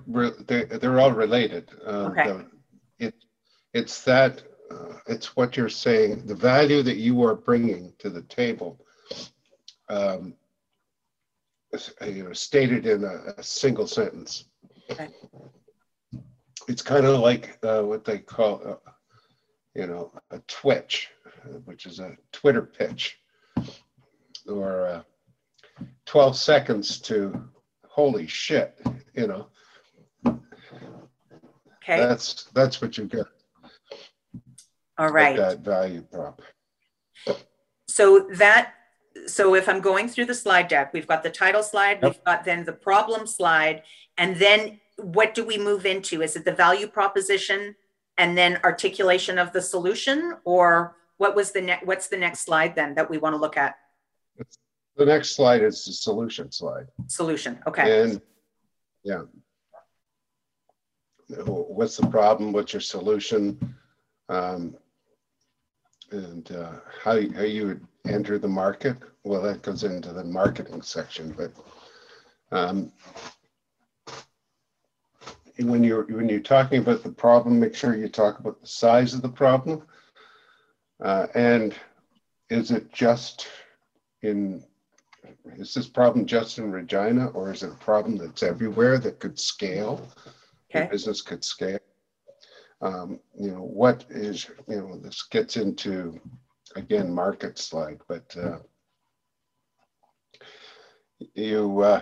[0.48, 1.70] they're, they're all related.
[1.86, 2.24] Um, Okay.
[2.28, 2.46] the-
[3.00, 3.14] It
[3.74, 4.44] it's that uh,
[5.08, 6.26] it's what you're saying.
[6.26, 8.80] The value that you are bringing to the table,
[9.90, 10.34] um,
[11.74, 14.46] uh, you know, stated in a, a single sentence.
[14.92, 15.10] Okay.
[16.68, 18.92] It's kind of like uh, what they call, uh,
[19.76, 21.10] you know, a twitch,
[21.66, 23.20] which is a Twitter pitch,
[24.48, 25.02] or uh,
[26.06, 27.50] 12 seconds to
[27.88, 28.80] holy shit,
[29.14, 29.48] you know.
[30.26, 33.26] okay That's that's what you get.
[34.98, 36.42] All with right That value prop.
[37.88, 38.74] So that,
[39.28, 42.14] so if I'm going through the slide deck, we've got the title slide, Yep.
[42.14, 43.84] we've got then the problem slide,
[44.18, 46.22] and then what do we move into?
[46.22, 47.76] Is it the value proposition
[48.18, 50.38] and then articulation of the solution?
[50.46, 53.58] Or what was the next, what's the next slide then that we want to look
[53.58, 53.76] at?
[54.98, 56.88] The next slide is the solution slide.
[57.08, 58.22] Solution, okay, And
[59.04, 59.24] yeah.
[61.28, 62.54] What's the problem?
[62.54, 63.76] What's your solution?
[64.30, 64.78] Um,
[66.16, 66.72] and uh,
[67.04, 68.98] how, you- how you would enter the market?
[69.24, 71.52] Well, that goes into the marketing section, but
[72.52, 72.92] um,
[75.60, 79.14] when you're when you're talking about the problem, make sure you talk about the size
[79.14, 79.84] of the problem.
[81.04, 81.76] Uh, and
[82.50, 83.48] is it just
[84.22, 84.64] in
[85.58, 89.40] is this problem just in Regina or is it a problem that's everywhere that could
[89.40, 90.08] scale?
[90.70, 90.88] Okay.
[90.92, 91.80] Business could scale.
[92.82, 96.20] Um, you know, what is, you know, this gets into,
[96.76, 98.60] again, market slide, but uh,
[101.36, 102.02] you, uh,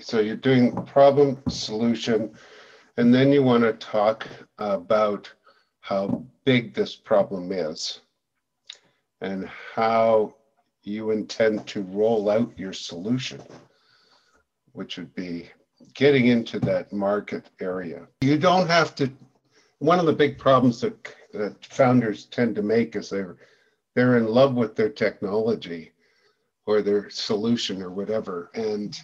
[0.00, 2.34] so you're doing problem, solution,
[2.96, 4.26] and then you want to talk
[4.58, 5.32] about
[5.80, 8.00] how big this problem is.
[9.20, 10.34] and how
[10.82, 13.42] you intend to roll out your solution,
[14.72, 15.48] which would be
[15.94, 18.06] getting into that market area.
[18.20, 19.10] You don't have to,
[19.78, 23.36] one of the big problems that, that founders tend to make is they're,
[23.94, 25.92] they're in love with their technology
[26.66, 28.50] or their solution or whatever.
[28.54, 28.98] And,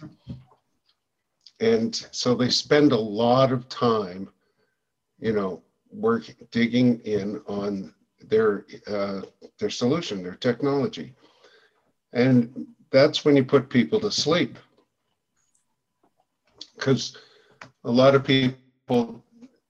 [1.59, 4.29] and so they spend a lot of time,
[5.19, 5.61] you know,
[5.91, 7.93] work digging in on
[8.29, 9.21] their uh,
[9.59, 11.13] their solution, their technology,
[12.13, 14.57] and that's when you put people to sleep
[16.75, 17.17] because
[17.83, 19.23] a lot of people,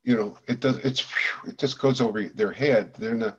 [0.03, 1.05] you know, it does it's
[1.47, 2.93] it just goes over their head.
[2.97, 3.37] They're not.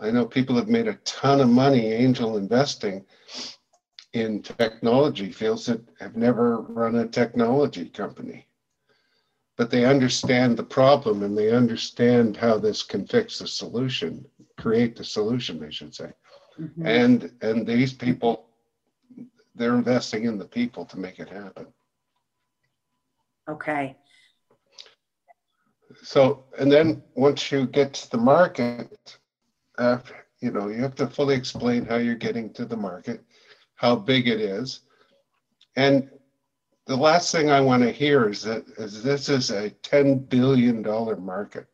[0.00, 3.04] I know people have made a ton of money angel investing
[4.12, 8.46] in technology fields that have never run a technology company
[9.56, 14.26] but they understand the problem and they understand how this can fix the solution,
[14.58, 16.10] create the solution, I should say.
[16.60, 16.86] Mm-hmm.
[16.86, 18.48] And and these people,
[19.54, 21.66] they're investing in the people to make it happen.
[23.48, 23.96] Okay.
[26.02, 29.18] So and then once you get to the market,
[29.78, 29.98] uh,
[30.40, 33.22] you know, you have to fully explain how you're getting to the market,
[33.74, 34.80] how big it is,
[35.76, 36.10] and
[36.86, 40.82] the last thing I want to hear is that is this is a $10 billion
[41.24, 41.66] market.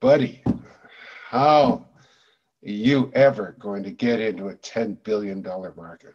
[0.00, 0.42] Buddy,
[1.28, 1.86] how
[2.64, 6.14] are you ever going to get into a $10 billion market?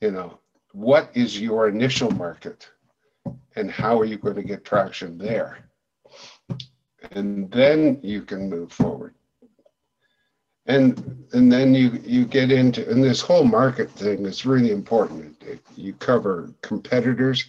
[0.00, 0.38] You know,
[0.72, 2.68] what is your initial market
[3.56, 5.58] and how are you going to get traction there?
[7.12, 9.14] And then you can move forward.
[10.66, 15.42] And and then you you get into and this whole market thing is really important.
[15.76, 17.44] You cover competitors.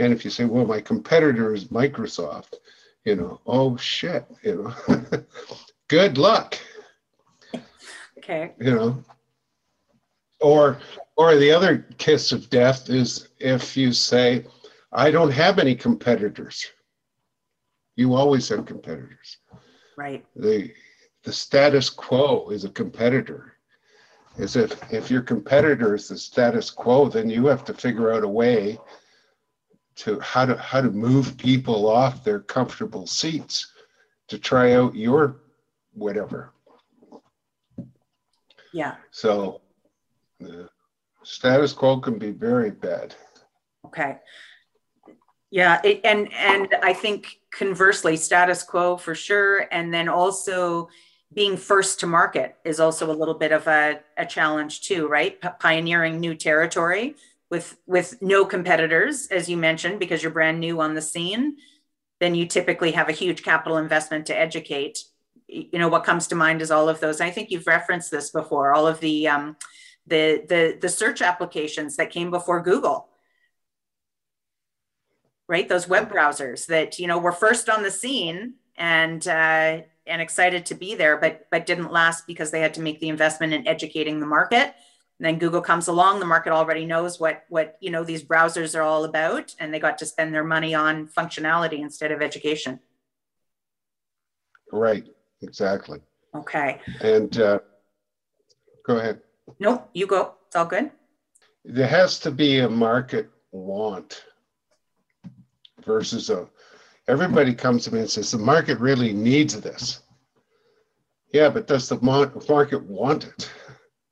[0.00, 2.54] And if you say well my competitor is microsoft
[3.04, 5.24] you know oh shit you know
[5.88, 6.58] good luck.
[8.18, 8.52] Okay.
[8.58, 9.04] You know
[10.40, 10.78] or
[11.16, 14.44] or the other kiss of death is if you say
[14.92, 16.70] i don't have any competitors
[17.96, 19.38] you always have competitors
[19.96, 20.72] right they
[21.22, 23.54] the status quo is a competitor.
[24.38, 28.22] Is if if your competitor is the status quo, then you have to figure out
[28.22, 28.78] a way
[29.96, 33.72] to how to how to move people off their comfortable seats
[34.28, 35.40] to try out your
[35.92, 36.52] whatever.
[38.72, 38.94] Yeah.
[39.10, 39.60] So
[40.38, 40.70] the
[41.22, 43.14] status quo can be very bad.
[43.84, 44.18] Okay.
[45.50, 50.88] Yeah, it, and and I think conversely, status quo for sure, and then also
[51.32, 55.40] being first to market is also a little bit of a, a challenge too, right?
[55.40, 57.16] P- pioneering new territory
[57.50, 61.56] with with no competitors, as you mentioned, because you're brand new on the scene.
[62.20, 65.04] Then you typically have a huge capital investment to educate.
[65.48, 67.20] You know what comes to mind is all of those.
[67.20, 68.72] I think you've referenced this before.
[68.72, 69.56] All of the um,
[70.06, 73.09] the the the search applications that came before Google
[75.50, 80.22] right those web browsers that you know were first on the scene and uh, and
[80.22, 83.52] excited to be there, but but didn't last because they had to make the investment
[83.52, 84.74] in educating the market.
[85.18, 88.78] And then Google comes along, the market already knows what what you know these browsers
[88.78, 92.78] are all about, and they got to spend their money on functionality instead of education.
[94.72, 95.04] Right,
[95.42, 96.00] exactly.
[96.32, 96.80] Okay.
[97.00, 97.58] And uh,
[98.86, 99.20] go ahead.
[99.58, 100.34] Nope, you go.
[100.46, 100.92] It's all good.
[101.64, 104.22] There has to be a market want
[105.84, 106.48] versus a
[107.08, 110.02] everybody comes to me and says the market really needs this.
[111.32, 113.50] Yeah, but does the market want it?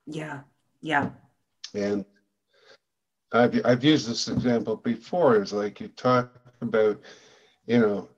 [0.07, 0.41] Yeah,
[0.81, 1.11] yeah.
[1.75, 2.05] And
[3.33, 5.37] I've, I've used this example before.
[5.37, 7.01] It's like you talk about,
[7.67, 8.09] you know,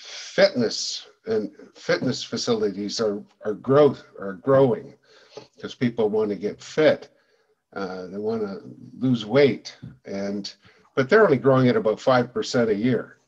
[0.00, 4.94] fitness and fitness facilities are, are growth are growing
[5.54, 7.08] because people want to get fit.
[7.74, 8.60] Uh, they want to
[8.98, 10.54] lose weight and
[10.94, 13.18] but they're only growing at about 5% a year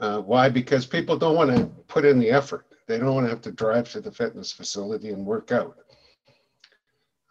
[0.00, 0.48] uh, why?
[0.48, 2.66] Because people don't want to put in the effort.
[2.86, 5.76] They don't want to have to drive to the fitness facility and work out.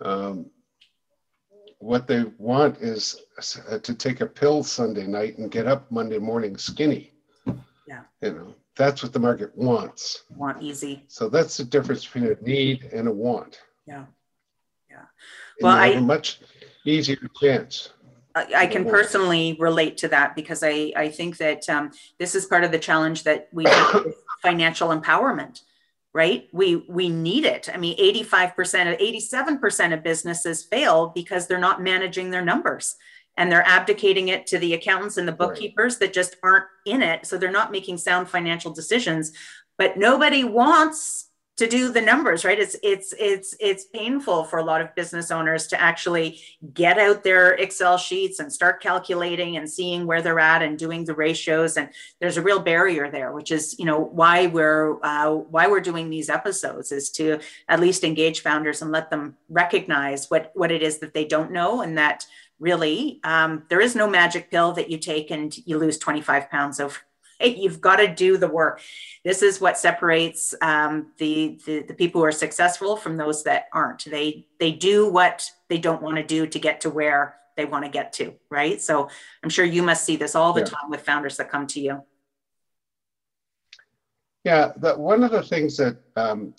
[0.01, 0.45] Um,
[1.80, 3.22] what they want is
[3.70, 7.12] uh, to take a pill Sunday night and get up Monday morning skinny.
[7.88, 8.01] Yeah.
[8.22, 10.24] You know, that's what the market wants.
[10.36, 11.03] Want easy.
[11.07, 13.60] So that's the difference between a need and a want.
[13.88, 14.05] Yeah.
[14.89, 15.05] Yeah.
[15.62, 16.41] Well, I have a much
[16.86, 17.89] easier chance.
[18.36, 22.64] I can personally relate to that because I, I think that um, this is part
[22.64, 23.66] of the challenge that we
[24.42, 25.62] financial empowerment,
[26.14, 26.48] right?
[26.54, 27.70] We we need it.
[27.74, 32.96] I mean, 85%, 87% of businesses fail because they're not managing their numbers
[33.38, 36.00] and they're abdicating it to the accountants and the bookkeepers right.
[36.02, 37.26] that just aren't in it.
[37.26, 39.32] So they're not making sound financial decisions.
[39.78, 41.29] But nobody wants
[41.60, 42.57] to do the numbers right?
[42.57, 46.39] It's it's it's it's painful for a lot of business owners to actually
[46.74, 51.03] get out their excel sheets and start calculating and seeing where they're at and doing
[51.03, 51.76] the ratios.
[51.76, 51.89] And
[52.22, 56.10] there's a real barrier there which is you know why we're uh, why we're doing
[56.10, 60.82] these episodes is to at least engage founders and let them recognize what what it
[60.82, 62.26] is that they don't know and that
[62.60, 66.80] really um, there is no magic pill that you take and you lose 25 pounds
[66.80, 66.99] over
[67.44, 68.82] You've got to do the work.
[69.24, 73.66] This is what separates um, the, the, the people who are successful from those that
[73.74, 74.06] aren't.
[74.06, 77.86] They they do what they don't want to do to get to where they want
[77.86, 78.82] to get to, right?
[78.82, 79.10] So
[79.44, 80.68] I'm sure you must see this all the yeah.
[80.68, 82.04] time with founders that come to you.
[84.46, 86.54] Yeah, the, one of the things that um,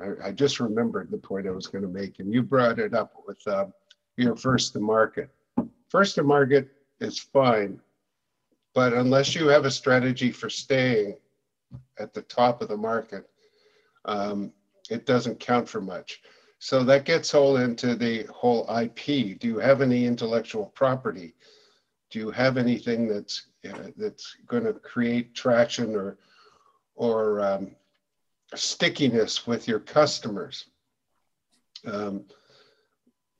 [0.00, 2.94] I, I, just remembered the point I was going to make, and you brought it
[2.94, 3.66] up with uh,
[4.16, 5.30] your first to market.
[5.88, 6.68] First to market
[7.00, 7.80] is fine
[8.74, 11.16] but unless you have a strategy for staying
[11.98, 13.28] at the top of the market,
[14.04, 14.52] um,
[14.90, 16.20] it doesn't count for much.
[16.58, 19.38] So that gets all into the whole IP.
[19.38, 21.34] Do you have any intellectual property?
[22.10, 23.46] Do you have anything that's
[23.96, 26.18] that's going to create traction or
[26.94, 27.76] or um,
[28.54, 30.66] stickiness with your customers?
[31.86, 32.24] Um,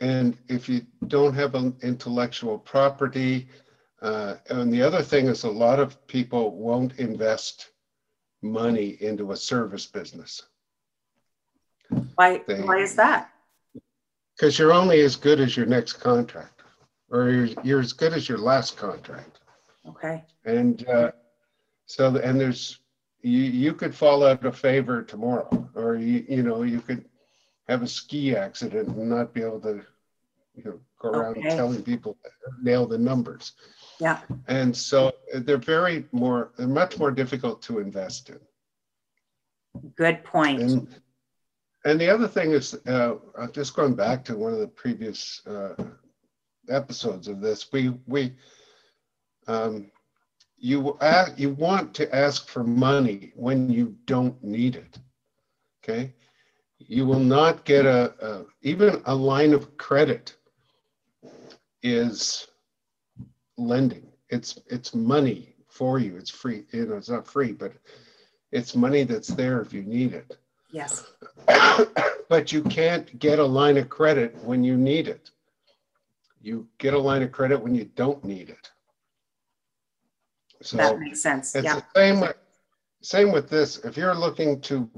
[0.00, 3.48] and if you don't have an intellectual property,
[4.02, 7.70] uh, and the other thing is a lot of people won't invest
[8.42, 10.42] money into a service business.
[12.16, 13.30] Why, they, why is that?
[14.36, 16.62] Because you're only as good as your next contract,
[17.10, 19.40] or you're, you're as good as your last contract.
[19.88, 20.24] Okay.
[20.44, 21.12] And uh,
[21.86, 22.80] so, and there's,
[23.22, 27.04] you, you could fall out of favor tomorrow, or you, you know, you could
[27.68, 29.82] have a ski accident and not be able to,
[30.54, 31.50] you know, go around okay.
[31.50, 32.16] telling people
[32.60, 33.52] nail the numbers.
[34.00, 34.20] Yeah.
[34.48, 38.40] And so they're very more, they're much more difficult to invest in.
[39.96, 40.60] Good point.
[40.60, 41.00] And,
[41.84, 43.16] and the other thing is, uh,
[43.52, 45.74] just going back to one of the previous uh,
[46.70, 48.32] episodes of this, we we
[49.46, 49.90] um,
[50.56, 54.98] you ask, you want to ask for money when you don't need it.
[55.82, 56.14] Okay,
[56.78, 60.36] you will not get a, a even a line of credit
[61.82, 62.46] is
[63.56, 64.06] lending.
[64.28, 66.16] It's it's money for you.
[66.16, 66.64] It's free.
[66.72, 67.72] You know, it's not free, but
[68.52, 70.36] it's money that's there if you need it.
[70.70, 71.04] Yes.
[72.28, 75.30] but you can't get a line of credit when you need it.
[76.40, 78.70] You get a line of credit when you don't need it.
[80.62, 81.54] So that makes sense.
[81.54, 81.76] It's yeah.
[81.76, 82.36] the same with,
[83.02, 83.78] same with this.
[83.84, 84.90] If you're looking to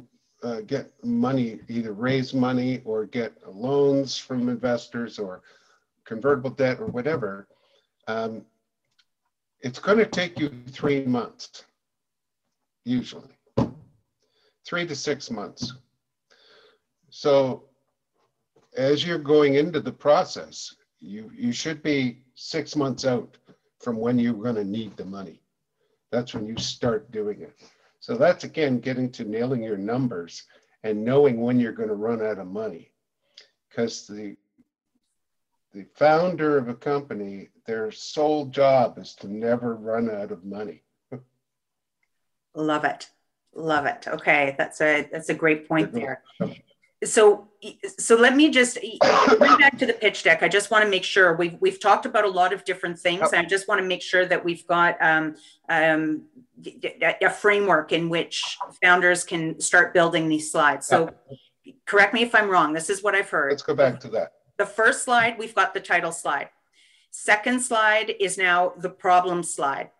[0.43, 5.43] uh, get money, either raise money or get loans from investors or
[6.05, 7.49] convertible debt or whatever,
[8.07, 8.45] um,
[9.61, 11.65] it's going to take you three months,
[12.85, 13.37] usually,
[14.67, 15.73] three to six months.
[17.11, 17.65] So
[18.77, 23.37] as you're going into the process, you, you should be six months out
[23.81, 25.41] from when you're going to need the money.
[26.11, 27.55] That's when you start doing it.
[28.01, 30.45] So that's again getting to nailing your numbers
[30.85, 32.93] and knowing when you're going to run out of money.
[33.69, 34.37] Because the
[35.77, 40.83] the founder of a company, their sole job is to never run out of money.
[42.55, 43.11] Love it.
[43.55, 44.09] Love it.
[44.09, 46.23] Okay, that's a that's a great point there.
[47.05, 47.49] So
[47.99, 48.79] so let me just
[49.39, 50.43] bring back to the pitch deck.
[50.43, 53.35] I just want to make sure we've we've talked about a lot of different things.
[53.35, 55.37] I just want to make sure that we've got um,
[55.69, 56.23] um,
[57.21, 60.87] a framework in which founders can start building these slides.
[60.87, 61.11] So
[61.85, 62.73] correct me if I'm wrong.
[62.73, 63.53] This is what I've heard.
[63.53, 66.49] Let's go back to that the first slide, we've got the title slide.
[67.11, 69.91] Second slide is now the problem slide.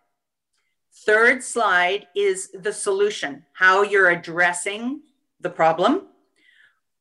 [1.05, 5.01] Third slide is the solution, how you're addressing
[5.39, 6.07] the problem.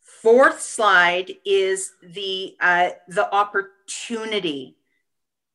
[0.00, 4.76] Fourth slide is the uh, the opportunity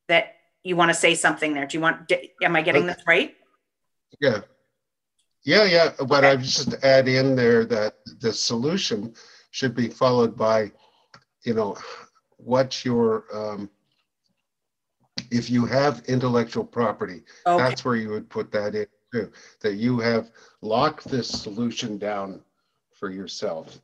[0.08, 0.34] that
[0.64, 1.66] you want to say something there.
[1.66, 2.10] Do you want?
[2.42, 3.34] Am I getting this right?
[4.20, 4.40] Yeah,
[5.44, 5.90] yeah, yeah.
[5.98, 6.30] But okay.
[6.30, 9.14] I just add in there that the solution
[9.50, 10.72] should be followed by
[11.44, 11.76] you know,
[12.36, 13.70] what's your, um,
[15.30, 17.62] if you have intellectual property, okay.
[17.62, 19.30] that's where you would put that in too,
[19.60, 20.30] that you have
[20.60, 22.40] locked this solution down
[22.92, 23.80] for yourself.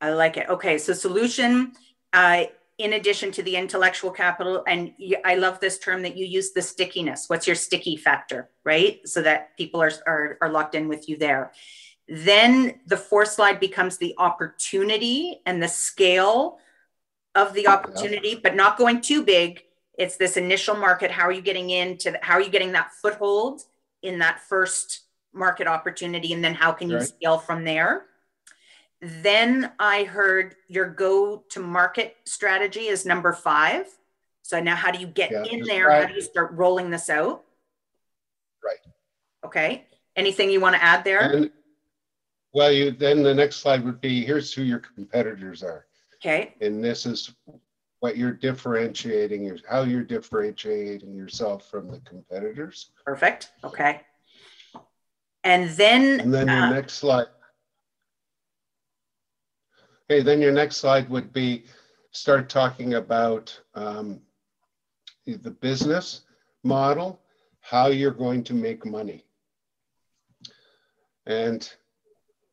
[0.00, 0.48] I like it.
[0.48, 1.72] Okay, so solution,
[2.12, 2.44] uh,
[2.78, 4.92] in addition to the intellectual capital, and
[5.24, 7.24] I love this term that you use, the stickiness.
[7.28, 9.00] What's your sticky factor, right?
[9.08, 11.52] So that people are, are, are locked in with you there.
[12.08, 16.58] Then the fourth slide becomes the opportunity and the scale
[17.36, 19.62] of the opportunity, but not going too big.
[19.98, 21.10] It's this initial market.
[21.10, 23.62] How are you getting into, the, how are you getting that foothold
[24.02, 26.32] in that first market opportunity?
[26.32, 27.06] And then how can you right.
[27.06, 28.06] scale from there?
[29.02, 33.86] Then I heard your go to market strategy is number five.
[34.42, 35.88] So now how do you get Yeah, in there?
[35.88, 36.02] right.
[36.02, 37.44] How do you start rolling this out?
[38.64, 38.78] Right.
[39.44, 39.84] Okay.
[40.14, 41.20] Anything you want to add there?
[41.20, 41.50] And,
[42.54, 45.84] well, you, then the next slide would be, here's who your competitors are.
[46.26, 46.54] Okay.
[46.60, 47.32] And this is
[48.00, 52.90] what you're differentiating, your- how you're differentiating yourself from the competitors.
[53.04, 53.52] Perfect.
[53.62, 54.00] Okay.
[55.44, 57.28] And then, And then your uh, next slide.
[60.10, 61.64] Okay, then your next slide would be,
[62.10, 64.20] start talking about um,
[65.26, 66.22] the business
[66.64, 67.20] model,
[67.60, 69.24] how you're going to make money.
[71.26, 71.70] And,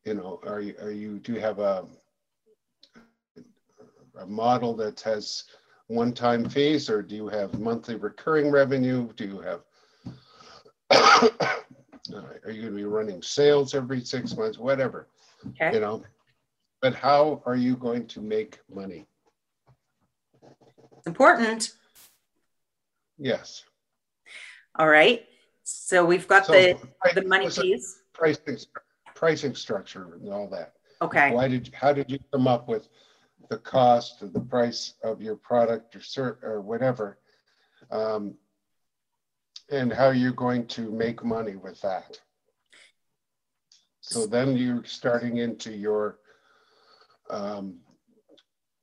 [0.04, 1.86] you know, are you, are you, do you have a,
[4.18, 5.44] a model that has
[5.88, 9.12] one-time fees, or do you have monthly recurring revenue?
[9.16, 9.60] Do you have,
[12.44, 15.08] are you gonna be running sales every six months, whatever,
[15.48, 15.74] okay.
[15.74, 16.02] you know?
[16.80, 19.06] But how are you going to make money?
[20.98, 21.72] It's important.
[23.18, 23.64] Yes.
[24.76, 25.24] All right.
[25.62, 28.02] So we've got So, the, pri- the money piece.
[28.12, 28.58] Pricing,
[29.14, 30.74] pricing structure and all that.
[31.00, 31.32] Okay.
[31.32, 32.88] Why did, how did you come up with
[33.48, 37.18] the cost of the price of your product or cert, or whatever?
[37.90, 38.36] Um,
[39.70, 42.20] And how you're going to make money with that?
[44.00, 46.18] So then you're starting into your,
[47.30, 47.80] um,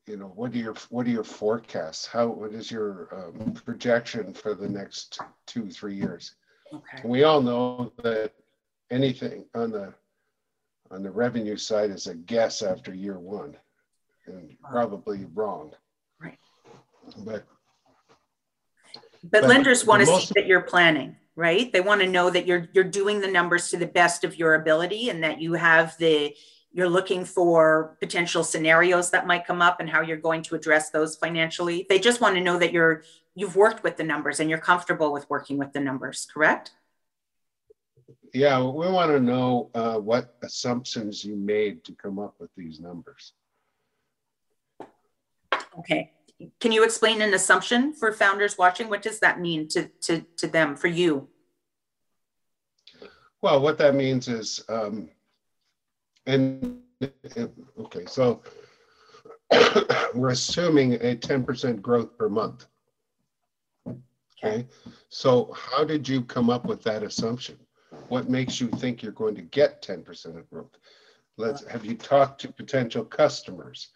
[0.07, 2.07] you know, what are your, what are your forecasts?
[2.07, 6.35] How, what is your um, projection for the next two, three years?
[6.73, 7.01] Okay.
[7.05, 8.33] We all know that
[8.89, 9.93] anything on the,
[10.89, 13.55] on the revenue side is a guess after year one
[14.27, 15.71] and probably wrong.
[16.19, 16.37] Right.
[17.17, 17.45] But
[19.23, 21.71] But But lenders want to see that you're planning, right?
[21.71, 24.55] They want to know that you're you're doing the numbers to the best of your
[24.55, 26.35] ability and that you have the
[26.73, 30.89] you're looking for potential scenarios that might come up and how you're going to address
[30.89, 31.85] those financially.
[31.89, 33.03] They just want to know that you're
[33.35, 36.71] you've worked with the numbers and you're comfortable with working with the numbers, correct?
[38.33, 42.79] yeah, we want to know uh, what assumptions you made to come up with these
[42.79, 43.33] numbers.
[45.79, 46.11] Okay.
[46.59, 48.89] Can you explain an assumption for founders watching?
[48.89, 51.27] What does that mean to to to them for you?
[53.41, 55.09] Well, what that means is, um,
[56.27, 56.79] and,
[57.79, 58.43] okay, so
[60.13, 62.67] we're assuming a 10% growth per month.
[64.43, 64.67] Okay,
[65.09, 67.57] so how did you come up with that assumption?
[68.09, 70.77] What makes you think you're going to get 10% of growth?
[71.37, 73.89] Let's, have you talked to potential customers?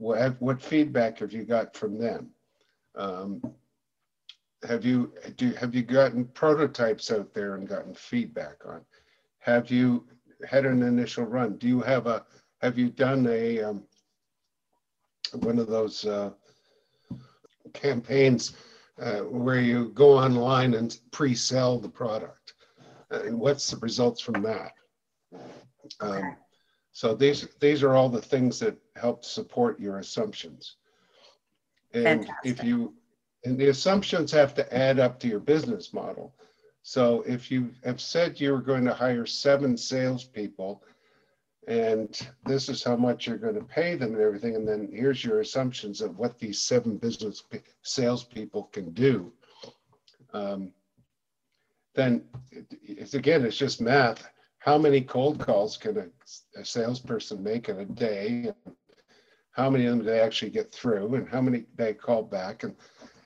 [0.00, 2.30] What, what feedback have you got from them?
[2.94, 3.42] Um,
[4.66, 8.80] have you, do, have you gotten prototypes out there and gotten feedback on?
[9.40, 10.06] Have you
[10.48, 11.58] had an initial run?
[11.58, 12.24] Do you have a,
[12.62, 13.82] have you done a, um,
[15.34, 16.30] one of those, uh,
[17.74, 18.56] campaigns,
[19.02, 22.54] uh, where you go online and pre-sell the product?
[23.10, 24.72] And what's the results from that?
[26.00, 26.36] Um,
[26.92, 30.76] so these, these are all the things that help support your assumptions.
[31.94, 32.94] And if you,
[33.44, 36.34] and the assumptions have to add up to your business model.
[36.82, 40.82] So if you have said you were going to hire seven salespeople
[41.68, 45.24] and this is how much you're going to pay them and everything, and then here's
[45.24, 49.32] your assumptions of what these seven business pe- salespeople can do.
[50.32, 50.72] Um,
[51.94, 52.24] then
[52.82, 54.28] it's again, it's just math.
[54.60, 58.52] How many cold calls can a, a salesperson make in a day?
[59.52, 62.62] How many of them do they actually get through and how many they call back?
[62.62, 62.76] And,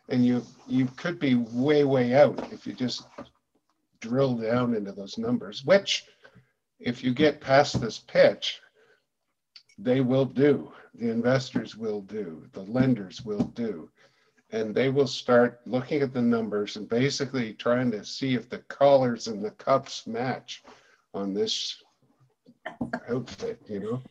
[0.08, 3.08] and you, you could be way, way out if you just
[4.00, 6.04] drill down into those numbers, which
[6.78, 8.60] if you get past this pitch,
[9.76, 13.90] they will do, the investors will do, the lenders will do.
[14.50, 18.58] And they will start looking at the numbers and basically trying to see if the
[18.58, 20.62] collars and the cups match
[21.14, 21.82] on this
[23.08, 24.02] outfit, you know?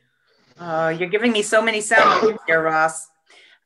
[0.60, 3.08] Oh, you're giving me so many sound here, Ross.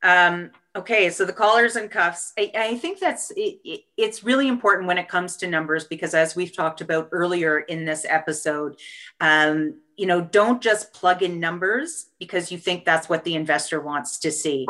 [0.04, 2.34] Um, okay, so the collars and cuffs.
[2.38, 6.14] I, I think that's it, it, it's really important when it comes to numbers because,
[6.14, 8.80] as we've talked about earlier in this episode,
[9.20, 13.82] um, you know, don't just plug in numbers because you think that's what the investor
[13.82, 14.68] wants to see.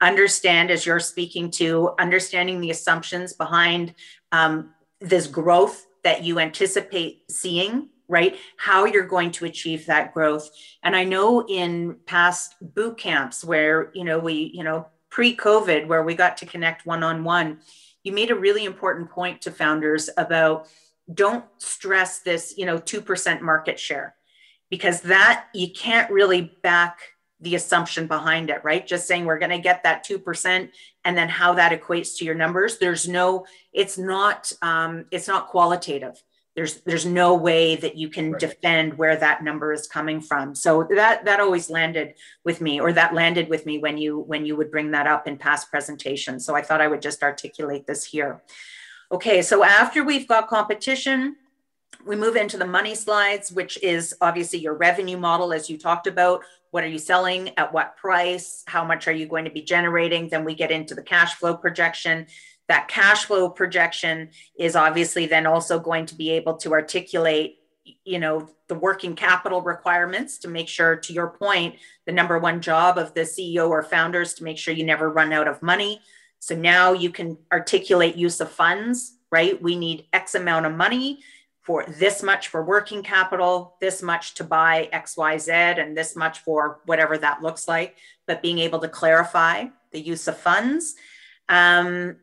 [0.00, 3.94] Understand, as you're speaking to, understanding the assumptions behind
[4.32, 8.36] um, this growth that you anticipate seeing right?
[8.56, 10.50] How you're going to achieve that growth.
[10.82, 15.86] And I know in past boot camps where, you know, we, you know, pre COVID,
[15.86, 17.60] where we got to connect one on one,
[18.02, 20.68] you made a really important point to founders about
[21.12, 24.14] don't stress this, you know, 2% market share.
[24.70, 26.98] because that you can't really back
[27.40, 28.86] the assumption behind it, right?
[28.86, 30.70] Just saying we're going to get that 2%
[31.04, 32.78] and then how that equates to your numbers.
[32.78, 36.20] There's no, it's not, um, it's not qualitative.
[36.56, 38.40] There's, there's no way that you can right.
[38.40, 40.54] defend where that number is coming from.
[40.54, 44.46] So that, that always landed with me or that landed with me when you, when
[44.46, 46.46] you would bring that up in past presentations.
[46.46, 48.42] So I thought I would just articulate this here.
[49.10, 49.42] Okay.
[49.42, 51.36] So after we've got competition,
[52.06, 56.06] we move into the money slides, which is obviously your revenue model, as you talked
[56.06, 56.44] about.
[56.70, 57.56] What are you selling?
[57.56, 58.62] At what price?
[58.66, 60.28] How much are you going to be generating?
[60.28, 62.26] Then we get into the cash flow projection.
[62.68, 67.58] That cash flow projection is obviously then also going to be able to articulate
[68.04, 71.74] you know the working capital requirements to make sure to your point
[72.06, 75.34] the number one job of the ceo or founders to make sure you never run
[75.34, 76.00] out of money
[76.38, 81.20] so now you can articulate use of funds right we need x amount of money
[81.64, 86.80] for this much for working capital, this much to buy XYZ, and this much for
[86.84, 87.96] whatever that looks like,
[88.26, 90.94] but being able to clarify the use of funds.
[91.48, 92.16] Um,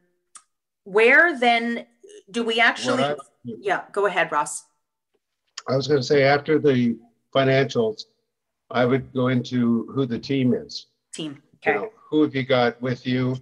[0.92, 1.86] where then
[2.30, 3.04] do we actually?
[3.04, 4.66] I, yeah, go ahead, Ross.
[5.68, 6.98] I was going to say after the
[7.36, 8.04] financials,
[8.70, 10.88] I would go into who the team is.
[11.14, 11.42] Team.
[11.58, 11.74] Okay.
[11.74, 13.38] You know, who have you got with you?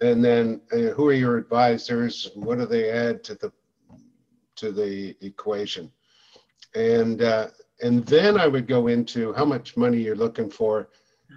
[0.00, 2.30] And then uh, who are your advisors?
[2.34, 3.52] What do they add to the
[4.56, 5.90] to the equation.
[6.74, 7.48] And, uh,
[7.82, 10.88] and then I would go into how much money you're looking for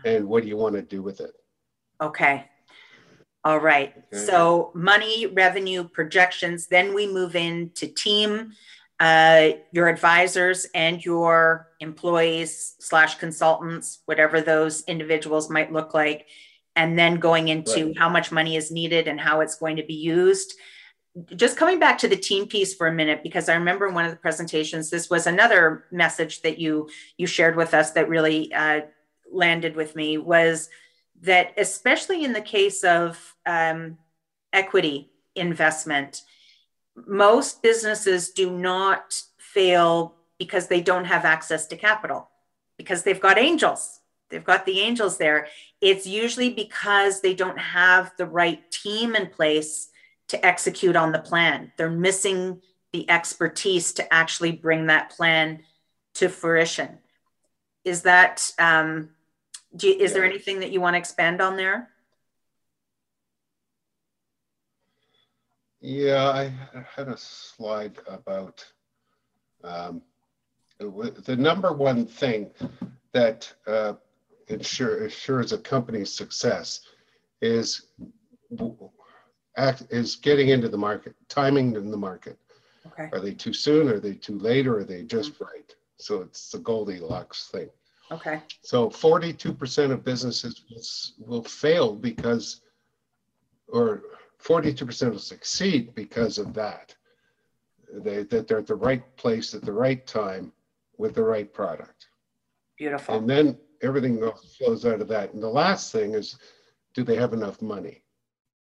[0.05, 1.31] and what do you want to do with it.
[2.01, 2.45] Okay.
[3.47, 3.93] All right.
[3.95, 4.25] Okay.
[4.25, 6.67] So money, revenue, projections.
[6.67, 8.51] Then we move into team,
[8.99, 16.27] uh, your advisors and your employees slash consultants, whatever those individuals might look like.
[16.75, 17.97] And then going into right.
[17.97, 20.53] how much money is needed and how it's going to be used
[21.35, 24.05] just coming back to the team piece for a minute because i remember in one
[24.05, 26.87] of the presentations this was another message that you
[27.17, 28.81] you shared with us that really uh,
[29.31, 30.69] landed with me was
[31.21, 33.97] that especially in the case of um,
[34.53, 36.23] equity investment
[37.05, 42.29] most businesses do not fail because they don't have access to capital
[42.77, 43.99] because they've got angels
[44.29, 45.47] they've got the angels there
[45.81, 49.89] it's usually because they don't have the right team in place
[50.29, 51.71] to execute on the plan.
[51.77, 52.61] They're missing
[52.93, 55.63] the expertise to actually bring that plan
[56.15, 56.99] to fruition.
[57.83, 59.09] Is that, um,
[59.79, 60.17] you, is yeah.
[60.17, 61.89] there anything that you want to expand on there?
[65.79, 66.53] Yeah, I
[66.95, 68.65] had a slide about
[69.63, 70.01] um,
[70.79, 72.49] the number one thing
[73.13, 73.93] that uh,
[74.47, 76.81] ensure, ensures a company's success
[77.41, 77.87] is
[79.57, 82.37] act is getting into the market, timing in the market.
[82.85, 83.09] Okay.
[83.11, 83.89] Are they too soon?
[83.89, 84.67] Are they too late?
[84.67, 85.43] Or are they just mm-hmm.
[85.43, 85.75] right?
[85.97, 87.69] So it's the Goldilocks thing.
[88.11, 88.41] Okay.
[88.61, 92.61] So 42% of businesses will fail because,
[93.67, 94.03] or
[94.41, 96.95] 42% will succeed because of that.
[97.93, 100.51] They, that they're at the right place at the right time
[100.97, 102.07] with the right product.
[102.77, 103.15] Beautiful.
[103.17, 104.21] And then everything
[104.57, 105.33] flows out of that.
[105.33, 106.37] And the last thing is,
[106.93, 108.03] do they have enough money?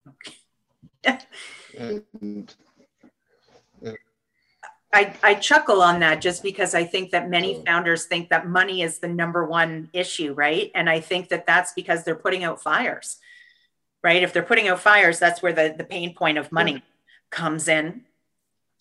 [0.07, 0.35] Okay
[1.77, 2.55] and,
[4.91, 7.63] I, I chuckle on that just because I think that many oh.
[7.63, 10.71] founders think that money is the number one issue, right?
[10.73, 13.17] And I think that that's because they're putting out fires,
[14.03, 14.23] right?
[14.23, 16.83] If they're putting out fires, that's where the, the pain point of money
[17.29, 18.05] comes in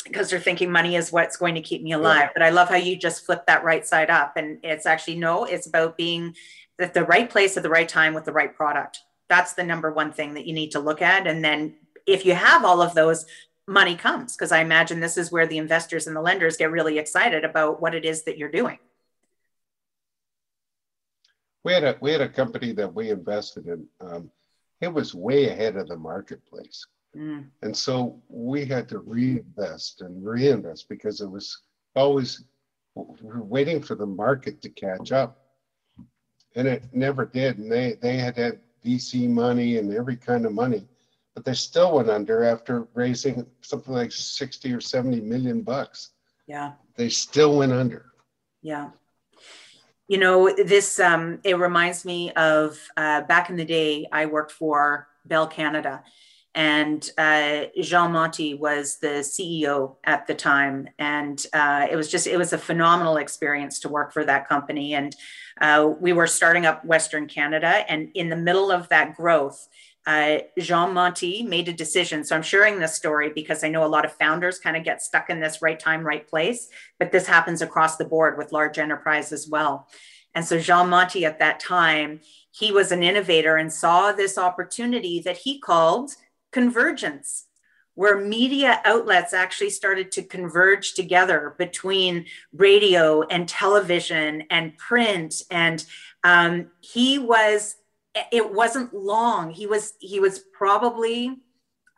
[0.05, 2.21] because they're thinking money is what's going to keep me alive.
[2.21, 2.31] Yeah.
[2.35, 4.37] But I love how you just flip that right side up.
[4.37, 6.35] And it's actually, no, it's about being
[6.79, 9.01] at the right place at the right time with the right product.
[9.29, 11.27] That's the number one thing that you need to look at.
[11.27, 11.75] And then
[12.07, 13.27] if you have all of those,
[13.69, 16.99] money comes because I imagine this is where the investors and the lenders get really
[16.99, 18.79] excited about what it is that you're doing.
[21.65, 23.87] We had a we had a company that we invested in.
[24.01, 24.31] Um,
[24.81, 27.47] it was way ahead of the marketplace, mm.
[27.63, 31.63] and so we had to reinvest and reinvest because it was
[31.95, 32.45] always
[32.95, 35.45] waiting for the market to catch up,
[36.55, 37.59] and it never did.
[37.59, 40.87] And they they had had VC money and every kind of money
[41.39, 46.11] but they still went under after raising something like 60 or 70 million bucks.
[46.49, 46.73] Yeah.
[46.97, 48.07] They still went under.
[48.61, 48.91] Yeah.
[50.09, 54.51] You know, this, um, it reminds me of uh, back in the day, I worked
[54.51, 56.03] for Bell Canada
[56.59, 62.27] and uh, Jean Monty was the CEO at the time, and uh, it was just
[62.27, 64.95] it was a phenomenal experience to work for that company.
[64.95, 65.15] And
[65.61, 69.69] uh, we were starting up Western Canada, and in the middle of that growth,
[70.09, 72.25] uh, Jean Monty made a decision.
[72.25, 75.03] So I'm sharing this story because I know a lot of founders kind of get
[75.03, 78.79] stuck in this right time, right place, but this happens across the board with large
[78.79, 79.87] enterprise as well.
[80.35, 82.21] And so Jean Monty at that time,
[82.51, 86.13] he was an innovator and saw this opportunity that he called
[86.53, 87.45] convergence
[87.95, 92.25] where media outlets actually started to converge together between
[92.55, 95.85] radio and television and print and
[96.25, 97.77] um, he was
[98.33, 99.51] it wasn't long.
[99.51, 101.37] He was he was probably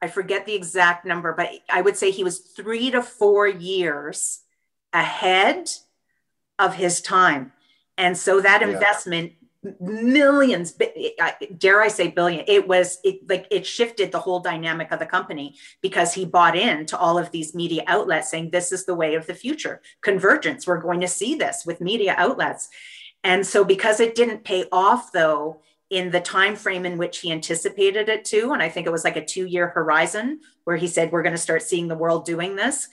[0.02, 4.40] i forget the exact number but i would say he was three to four years
[4.92, 5.70] ahead
[6.58, 7.52] of his time.
[7.96, 8.68] And so that yeah.
[8.68, 9.32] investment
[9.78, 10.72] millions
[11.58, 15.04] dare i say billion it was it like it shifted the whole dynamic of the
[15.04, 19.14] company because he bought into all of these media outlets saying this is the way
[19.16, 19.82] of the future.
[20.00, 20.66] Convergence.
[20.66, 22.70] We're going to see this with media outlets.
[23.22, 25.60] And so because it didn't pay off though
[25.90, 29.04] in the time frame in which he anticipated it to and i think it was
[29.04, 32.24] like a two year horizon where he said we're going to start seeing the world
[32.24, 32.88] doing this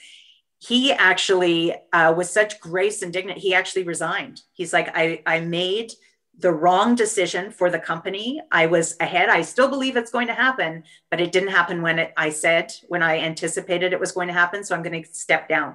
[0.60, 5.40] he actually uh, with such grace and dignity he actually resigned he's like i i
[5.40, 5.92] made
[6.38, 8.40] the wrong decision for the company.
[8.52, 9.28] I was ahead.
[9.28, 12.72] I still believe it's going to happen, but it didn't happen when it, I said,
[12.86, 14.62] when I anticipated it was going to happen.
[14.62, 15.74] So I'm going to step down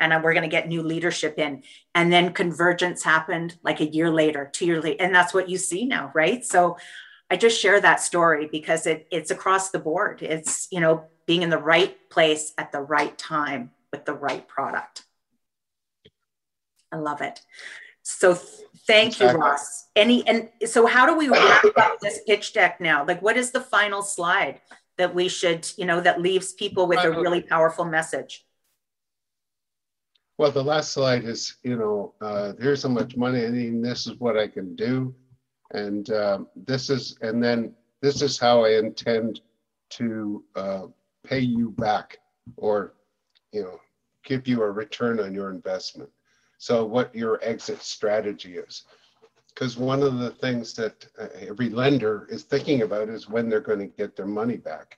[0.00, 1.62] and uh, we're going to get new leadership in.
[1.94, 5.04] And then convergence happened like a year later, two years later.
[5.04, 6.44] And that's what you see now, right?
[6.44, 6.78] So
[7.30, 10.22] I just share that story because it, it's across the board.
[10.22, 14.48] It's, you know, being in the right place at the right time with the right
[14.48, 15.04] product.
[16.90, 17.40] I love it.
[18.02, 19.38] So thank exactly.
[19.38, 19.86] you, Ross.
[19.94, 23.04] Any and so how do we wrap up this pitch deck now?
[23.04, 24.60] Like what is the final slide
[24.98, 28.44] that we should, you know, that leaves people with a really powerful message?
[30.40, 33.84] Well, the last slide is, you know, uh, here's how much money I need, and
[33.84, 35.14] this is what I can do.
[35.74, 39.42] And um, this is, and then this is how I intend
[39.90, 40.82] to uh,
[41.24, 42.16] pay you back
[42.56, 42.94] or,
[43.52, 43.78] you know,
[44.24, 46.08] give you a return on your investment.
[46.56, 48.84] So what your exit strategy is.
[49.48, 53.60] Because one of the things that uh, every lender is thinking about is when they're
[53.60, 54.96] going to get their money back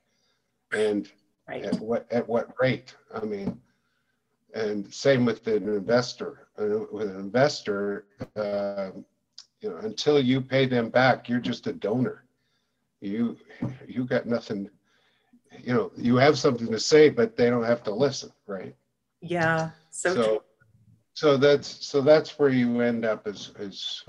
[0.70, 1.10] and
[1.48, 1.64] right.
[1.64, 2.94] at what at what rate.
[3.12, 3.60] I mean,
[4.54, 6.48] and same with an investor.
[6.58, 8.04] Uh, with an investor,
[8.36, 8.90] uh,
[9.60, 12.24] you know, until you pay them back, you're just a donor.
[13.00, 13.36] You
[13.86, 14.68] you got nothing.
[15.62, 18.74] You know, you have something to say, but they don't have to listen, right?
[19.20, 19.70] Yeah.
[19.90, 20.42] So, so
[21.14, 24.02] so that's so that's where you end up as as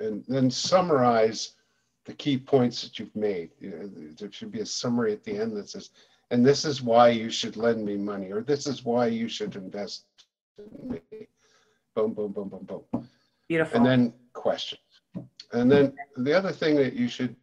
[0.00, 1.54] and then summarize
[2.04, 3.50] the key points that you've made.
[3.60, 5.90] You know, there should be a summary at the end that says,
[6.30, 9.56] and this is why you should lend me money, or this is why you should
[9.56, 10.04] invest
[10.58, 11.26] in me.
[11.94, 13.08] Boom, boom, boom, boom, boom.
[13.48, 13.76] Beautiful.
[13.76, 14.80] And then questions.
[15.52, 17.34] And then the other thing that you should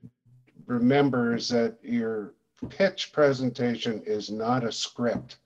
[0.66, 2.34] remember is that your
[2.70, 5.38] pitch presentation is not a script.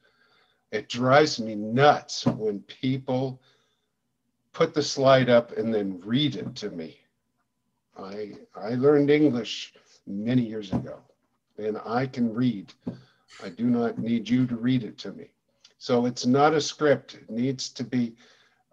[0.72, 3.41] It drives me nuts when people
[4.53, 6.97] put the slide up and then read it to me.
[7.97, 9.73] I I learned English
[10.05, 10.99] many years ago
[11.57, 12.73] and I can read.
[13.44, 15.32] I do not need you to read it to me.
[15.78, 17.16] So it's not a script.
[17.16, 18.16] It needs to be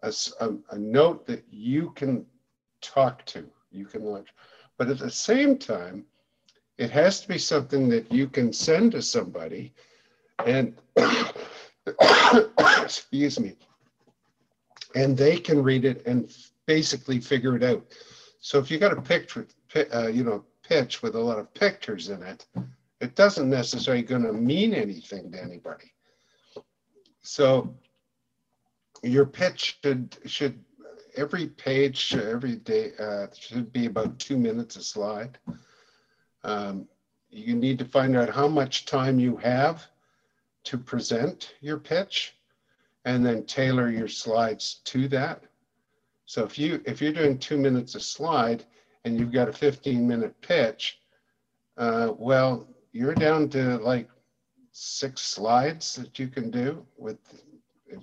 [0.03, 2.27] a, a, a note that you can
[2.81, 4.29] talk to, you can watch.
[4.77, 6.05] But at the same time,
[6.77, 9.73] it has to be something that you can send to somebody
[10.47, 10.77] and
[12.83, 13.57] excuse me,
[14.95, 16.31] and they can read it and
[16.67, 17.85] basically figure it out.
[18.41, 19.49] So if you got a picture,
[19.93, 22.47] uh, you know, pitch with a lot of pictures in it,
[23.01, 25.93] it doesn't necessarily going to mean anything to anybody.
[27.23, 27.75] So
[29.03, 30.65] your pitch should should
[31.17, 35.39] every page every day uh, should be about two minutes a slide.
[36.45, 36.89] Um,
[37.31, 39.87] you need to find out how much time you have
[40.65, 42.35] to present your pitch
[43.05, 45.43] and then tailor your slides to that.
[46.25, 48.65] So if you if you're doing two minutes a slide
[49.05, 51.01] and you've got a 15 minute pitch,
[51.77, 52.69] uh, well,
[52.99, 54.09] you're down to like
[54.73, 57.19] six slides that you can do with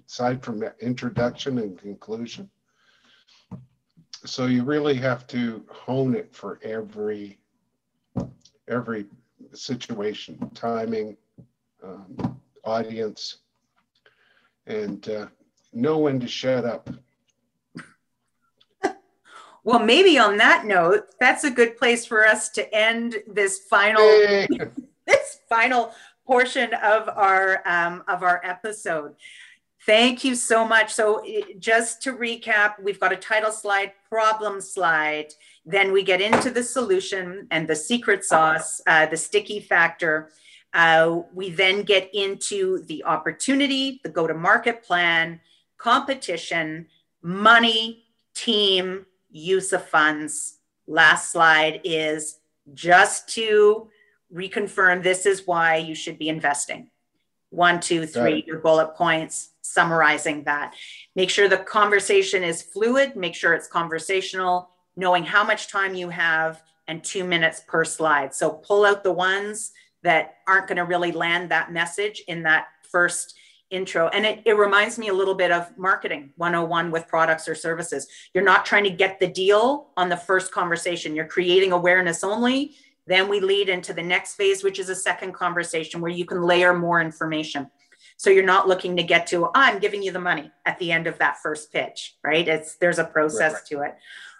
[0.07, 2.49] aside from introduction and conclusion.
[4.23, 7.37] So you really have to hone it for every
[8.69, 9.05] every
[9.53, 11.17] situation, timing,
[11.83, 13.39] um, audience
[14.65, 15.27] and uh,
[15.73, 16.89] know when to shut up.
[19.65, 24.03] Well, maybe on that note, that's a good place for us to end this final
[25.49, 25.93] final
[26.25, 29.15] portion of our um, of our episode.
[29.85, 30.91] Thank you so much.
[30.91, 31.23] So,
[31.59, 35.27] just to recap, we've got a title slide, problem slide.
[35.63, 40.31] Then we get into the solution and the secret sauce, uh, the sticky factor.
[40.73, 45.39] Uh, we then get into the opportunity, the go to market plan,
[45.77, 46.87] competition,
[47.21, 50.57] money, team, use of funds.
[50.87, 52.39] Last slide is
[52.73, 53.89] just to
[54.33, 56.89] reconfirm this is why you should be investing.
[57.49, 60.75] One, two, three, your bullet points summarizing that.
[61.15, 66.09] Make sure the conversation is fluid, make sure it's conversational, knowing how much time you
[66.09, 68.33] have and two minutes per slide.
[68.33, 69.71] So pull out the ones
[70.03, 73.35] that aren't going to really land that message in that first
[73.71, 74.07] intro.
[74.09, 78.07] And it, it reminds me a little bit of marketing 101 with products or services.
[78.33, 82.75] You're not trying to get the deal on the first conversation, you're creating awareness only.
[83.07, 86.41] Then we lead into the next phase, which is a second conversation where you can
[86.41, 87.69] layer more information.
[88.17, 91.07] So you're not looking to get to, I'm giving you the money at the end
[91.07, 92.47] of that first pitch, right?
[92.47, 93.65] It's there's a process right, right.
[93.67, 93.97] to it.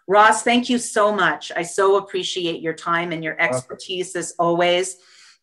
[0.08, 1.52] Ross, thank you so much.
[1.56, 4.98] I so appreciate your time and your expertise as always.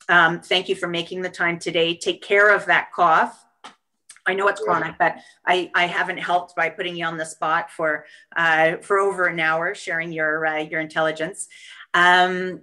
[0.08, 1.96] Um, thank you for making the time today.
[1.96, 3.44] Take care of that cough.
[4.24, 7.72] I know it's chronic, but I, I haven't helped by putting you on the spot
[7.72, 8.04] for
[8.36, 11.48] uh, for over an hour, sharing your uh, your intelligence.
[11.92, 12.60] Um,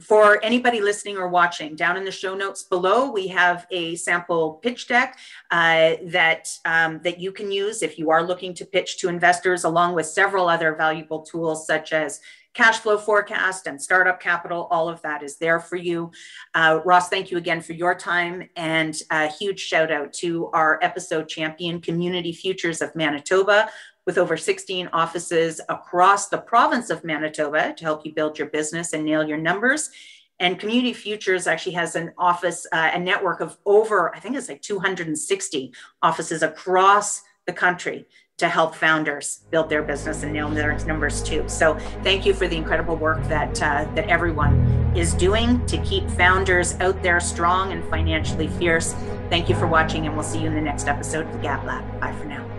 [0.00, 4.54] for anybody listening or watching, down in the show notes below, we have a sample
[4.62, 5.18] pitch deck
[5.50, 9.64] uh, that um, that you can use if you are looking to pitch to investors,
[9.64, 12.20] along with several other valuable tools such as
[12.52, 14.66] cash flow forecast and startup capital.
[14.70, 16.10] All of that is there for you.
[16.54, 20.78] Uh, Ross, thank you again for your time, and a huge shout out to our
[20.82, 23.70] episode champion, Community Futures of Manitoba,
[24.10, 28.92] with over 16 offices across the province of Manitoba to help you build your business
[28.92, 29.88] and nail your numbers.
[30.40, 34.48] And Community Futures actually has an office, uh, a network of over, I think it's
[34.48, 35.72] like 260
[36.02, 38.04] offices across the country
[38.38, 41.44] to help founders build their business and nail their numbers too.
[41.46, 44.58] So thank you for the incredible work that uh, that everyone
[44.96, 48.92] is doing to keep founders out there strong and financially fierce.
[49.28, 51.64] Thank you for watching, and we'll see you in the next episode of the Gab
[51.64, 52.00] Lab.
[52.00, 52.49] Bye for now.